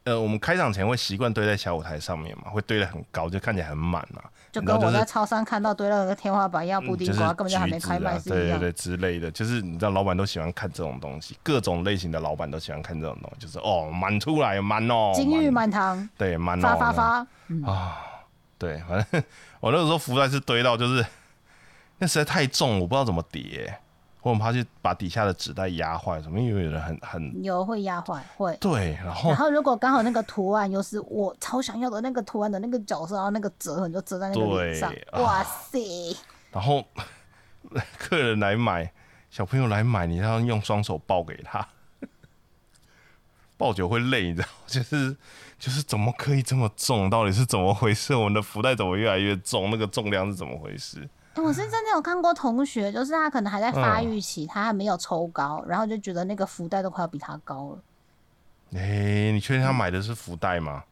[0.08, 4.22] 呃，我们开场前会习惯堆在小舞台上面嘛，会堆得很高，就看起来很满嘛。
[4.53, 15.70] 就跟我在超商看到堆了个天花板一样，布丁瓜根本就还没开卖是对对对之类的，就是你知道老板都喜欢看这种东西，各种类型的老板都喜欢看这种东西，就是哦满出来满哦，金玉满。
[15.70, 17.28] 堂，对满哦发发发。
[17.70, 17.97] 啊。
[18.58, 19.24] 对，反正
[19.60, 21.05] 我那个时候福袋是堆到就是
[21.99, 23.78] 那实在太重，我不知道怎么叠，
[24.28, 28.55] 我很怕去把底下的纸袋压坏什么，因为有人很很有会压坏会。
[28.59, 36.15] 对，然后然后如果刚好那个图案又是我超想要的那个图案的那个角色，然后那个折痕就折在那个脸上，哇塞！
[36.51, 36.84] 然后
[37.97, 38.91] 客人来买，
[39.30, 41.67] 小朋友来买，你要用双手抱给他，
[43.57, 45.15] 抱久会累，你知道， 就是。
[45.59, 47.09] 就是怎么可以这么重？
[47.09, 48.13] 到底是怎么回事？
[48.13, 49.71] 我们的福袋怎么越来越重？
[49.71, 51.09] 那个重量是怎么回事？
[51.44, 57.80] 我是真的有看过同学，就是他可能还在发育期，他还没有抽高，然后就觉得那个福袋都快要比他高了。
[58.74, 60.84] 哎，你确定他买的是福袋吗？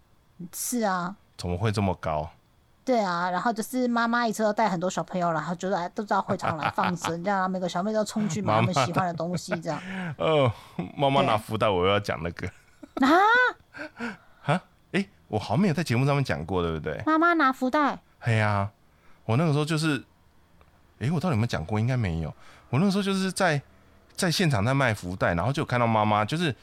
[0.54, 1.16] 是啊。
[1.38, 2.30] 怎么会这么高？
[2.86, 9.82] 对啊，然后就是妈妈一次都带很多小朋友然后就来都知道会场来 放生，这样每个小妹都冲去买他们喜欢的东西，这样。
[10.20, 10.52] 哦，
[10.96, 12.48] 妈妈拿福袋，我又要讲那个
[14.46, 14.62] 啊。
[14.92, 17.02] 哎，我好像没有在节目上面讲过，对不对？
[17.06, 18.00] 妈妈拿福袋。
[18.20, 18.70] 哎呀，
[19.26, 20.02] 我那个时候就是，
[21.00, 21.80] 哎，我到底有没有讲过？
[21.80, 22.34] 应该没有。
[22.70, 23.62] 我那时候就是在
[24.14, 26.54] 在现场在卖福袋，然后就看到妈妈，就是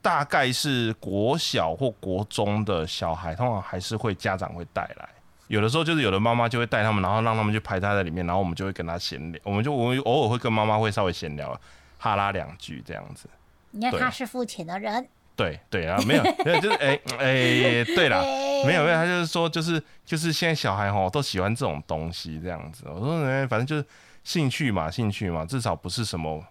[0.00, 5.08] 大概是国小或国中的小孩，通常还是会家长会带来。
[5.48, 11.58] 有的时候就是有的妈妈就会带他们，然后让他们去排他在里面，然后我们就会跟他闲聊，我们就我们偶尔会跟妈妈会稍微闲聊，
[11.98, 13.28] 哈拉两句这样子。
[13.70, 15.08] 你看他是付钱的人。
[15.34, 18.22] 对对啊，没有 没有，就是哎哎，对了，
[18.66, 22.84] 没有没有，他就是说，就是就是现在小孩吼都喜欢这种东西这样子。
[22.86, 23.84] 我说哎，反正就是
[24.24, 26.44] 兴趣嘛，兴趣嘛，至少不是什么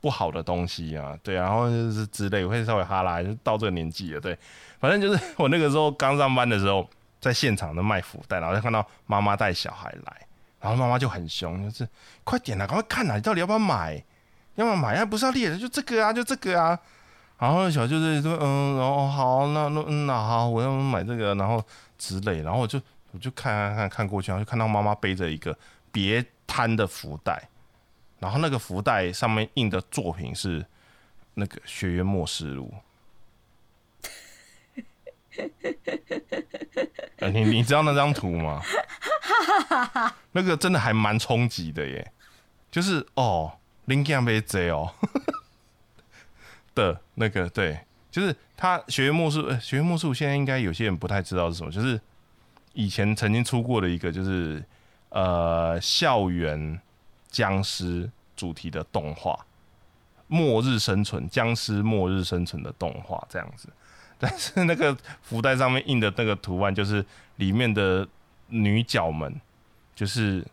[0.00, 1.18] 不好的东西啊。
[1.22, 4.20] 对，然后就是之类，会稍微哈拉，就到这个年纪了。
[4.20, 4.38] 对，
[4.78, 6.88] 反正就是我那个时候刚上班的时候，
[7.20, 10.16] 在现场的卖福袋，然后就看到妈妈带小孩来，
[10.60, 11.88] 然后妈妈就很凶，就是
[12.24, 14.02] 快点啊，赶快看啊，你到底要不要买？
[14.54, 15.04] 要不要买啊？
[15.04, 16.78] 不是要猎人，就这个啊，就这个啊。
[17.42, 21.60] 然后小就是说，嗯，然后好，那那嗯那好，我要买这个，然后
[21.98, 22.80] 之类，然后我就
[23.10, 25.58] 我就看看看看过去，然后就看到妈妈背着一个
[25.90, 27.48] 别摊的福袋，
[28.20, 30.64] 然后那个福袋上面印的作品是
[31.34, 32.72] 那个《学院末世录》。
[37.32, 38.62] 你你知道那张图吗？
[40.30, 42.12] 那个真的还蛮冲击的耶，
[42.70, 44.94] 就是哦，林健被贼哦。
[46.74, 47.78] 的那个对，
[48.10, 52.00] 就是他学院魔术，学院魔术现在应该有些人不太知道是什么，就是
[52.72, 54.64] 以前曾经出过的一个，就是
[55.10, 56.80] 呃校园
[57.28, 59.46] 僵尸主题的动画，
[60.26, 63.68] 末日生存僵尸末日生存的动画这样子，
[64.18, 67.04] 但是那个福袋上面印的那个图案，就是
[67.36, 68.06] 里面的
[68.48, 69.40] 女角们，
[69.94, 70.44] 就是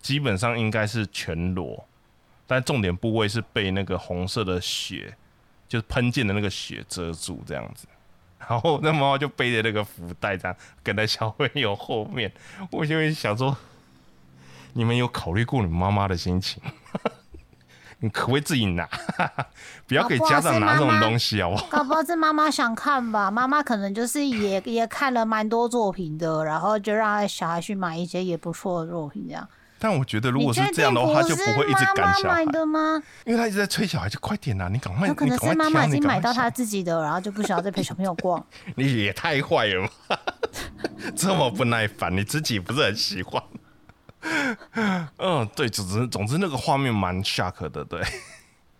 [0.00, 1.86] 基本上应该是全裸，
[2.46, 5.16] 但重点部位是被那个红色的血。
[5.72, 7.86] 就是喷溅的那个血遮住这样子，
[8.38, 12.30] 然后那妈妈就背着那个福袋这样跟在小朋友后面，
[12.70, 13.56] 我就会想说，
[14.74, 16.62] 你们有考虑过你妈妈的心情？
[18.00, 18.86] 你可不可以自己拿？
[19.88, 21.66] 不要给家长拿这种东西好不好？
[21.70, 29.48] 搞不好是妈妈想看吧，妈妈可能就是也也看了蛮多作品的，然后就让小孩去买一些也不错的作品这样。
[29.82, 33.02] 但我觉得，如果是这样的话，他就不会一直赶小孩的吗？
[33.26, 34.68] 因为他一直在催小孩，就快点啊！
[34.68, 38.46] 你赶快，有可能是妈妈已经买到他自己的，然后就不需要再陪小朋友逛。
[38.76, 40.16] 你也太坏了吧！
[41.16, 43.42] 这么不耐烦，你自己不是很喜欢？
[45.18, 48.00] 嗯，对，总之总之那个画面蛮 shock 的，对。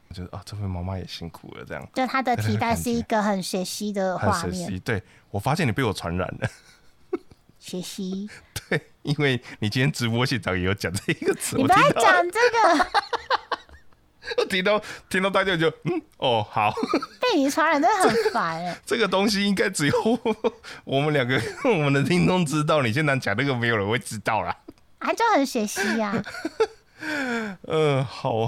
[0.09, 1.85] 我觉得啊，这位妈妈也辛苦了，这样。
[1.95, 4.79] 就他的提袋是一个很学习的画面。
[4.81, 6.49] 对我发现你被我传染了。
[7.63, 8.29] 学习。
[8.69, 12.87] 对，因为你今天直播现场也有讲这一个词，你不要讲这个。
[14.39, 16.73] 我听到听到大家就嗯哦好，
[17.21, 18.77] 被你传染真的很烦。
[18.85, 19.95] 这个东西应该只有
[20.85, 24.57] 我们两个我们的听众知道，你现在讲那个没有人会知道啦。
[24.99, 26.21] 啊，就很学习呀。
[27.69, 28.47] 嗯，好，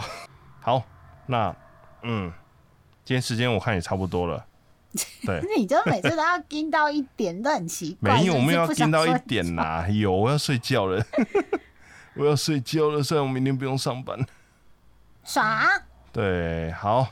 [0.60, 0.82] 好，
[1.26, 1.54] 那
[2.02, 2.32] 嗯，
[3.04, 4.44] 今天时间我看也差不多了。
[5.26, 8.14] 对， 你就每次都要盯到一点，都很奇怪。
[8.14, 9.88] 没有，我们要盯到一点呐。
[9.88, 11.04] 有，我要睡觉了，
[12.14, 13.02] 我要睡觉了。
[13.02, 14.18] 虽然我明天不用上班。
[15.24, 15.66] 爽？
[16.12, 17.08] 对，好，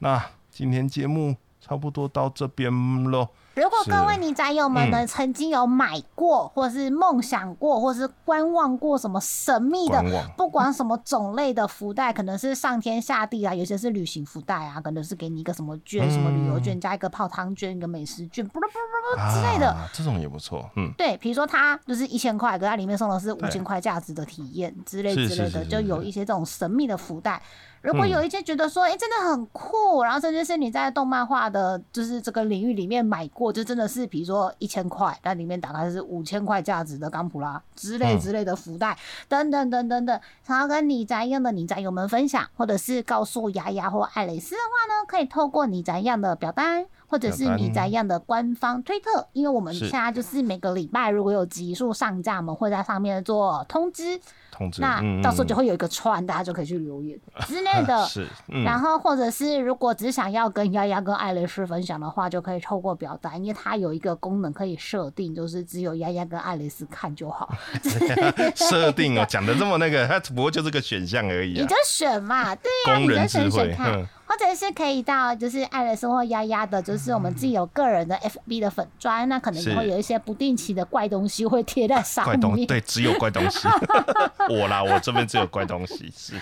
[0.00, 2.70] 那今天节目差不多到这边
[3.04, 3.28] 喽。
[3.56, 10.04] 如果各位你宅友们呢，曾经有买过，或是梦想过，或是观望过什么神秘的，
[10.36, 20.68] 不管什么种类的福袋，可能是上天下地啊，有些是旅行福袋啊，可能是给你一个什么券，什么旅游券加一个泡汤券，一个美食券，不不不不不之类的，这种也不错。
[20.76, 27.40] 嗯，对，比如说它就是一千块，可它里面送的是五千块价值的体验之类之类的，就有一些这种神秘的福袋。
[27.86, 46.86] 如果有一些觉得说，哎，真的很酷，然后甚至是你在动漫画的，就是这个领域里面买过，就真的是，比如说一千块，但里面打开是五千块价值的钢普拉之类之类的福袋，等等等等等，想要跟你宅样的你宅友们分享，或者是告诉雅雅或艾蕾丝的话呢，可以透过你宅样的表单。
[47.08, 54.20] 或者是你怎样的官方推特，因为我们现在就是每个礼拜如果有集数上架，我们会在上面做通知。
[54.50, 54.80] 通知。
[54.80, 58.04] 那到时候就会有一个串，大家就可以去留言之类的。
[58.08, 58.26] 是。
[58.64, 67.54] 然后或者是如果只想要跟丫丫跟艾蕾丝分享的话，就可以透过表单，因为它有一个功能可以设定，就是只有丫丫跟艾蕾丝看就好。
[68.56, 71.60] 设定哦，讲的这么那个，它只不过就是个选项而已。
[71.60, 74.08] 你就选嘛，对呀，你就选选看。
[74.26, 82.66] 或者是可以到就是爱的生活丫丫的，就是我们自己有个人的 FB 的粉砖，那可能会有一些不定期的怪东西会贴在上面。
[82.66, 83.68] 对，只有怪东西。
[84.50, 86.34] 我啦，我这边只有怪东西，是，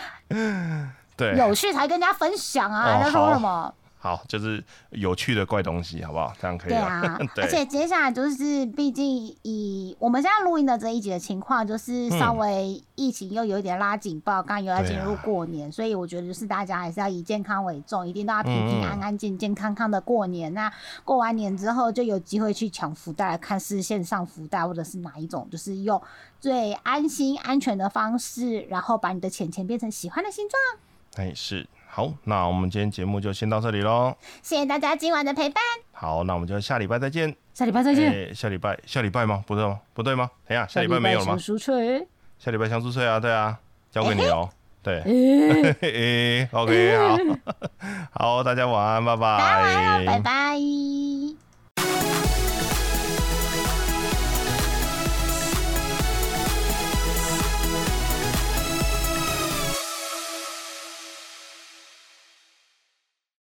[1.17, 3.01] 对，有趣才跟人家分享啊。
[3.03, 3.73] 要说什么？
[4.05, 6.31] 好，就是有趣的怪东西，好不好？
[6.39, 6.69] 这样可以。
[6.69, 20.53] 对啊， 而且接下来就是，毕竟以我们现在录音的这一集的情况，就是稍微疫情又有一点拉警报，刚又要进入过年，所以我觉得就是大家还是要以健康为重，一定都要平平安安、健健康康的过年。
[20.53, 20.71] 那
[21.03, 26.03] 过完年之后，就有机会去抢福袋，看是线上福袋，或者是哪一种，就是用
[26.39, 31.27] 最安心、安全的方式，然后把你的钱钱变成喜欢的形状。
[31.27, 31.67] 哎，是。
[31.95, 34.13] 好，那我们今天节目就先到这里喽。
[34.43, 35.63] 谢谢大家今晚的陪伴。
[35.93, 37.33] 好，那我们就下礼拜再见。
[37.53, 38.35] 下礼拜再见。
[38.35, 39.45] 下礼拜，下礼拜吗？
[39.47, 39.79] 不对吗？
[39.93, 40.29] 不对吗？
[40.49, 41.39] 等下，下礼拜没有了吗？
[41.39, 42.05] 香酥脆。
[42.41, 43.57] 下礼拜香酥脆啊，对啊，
[43.93, 44.51] 交给你哦。
[44.83, 44.99] 对。
[46.51, 47.17] OK，好，
[48.39, 50.05] 好，大家晚安，拜拜。
[50.05, 50.59] 拜拜。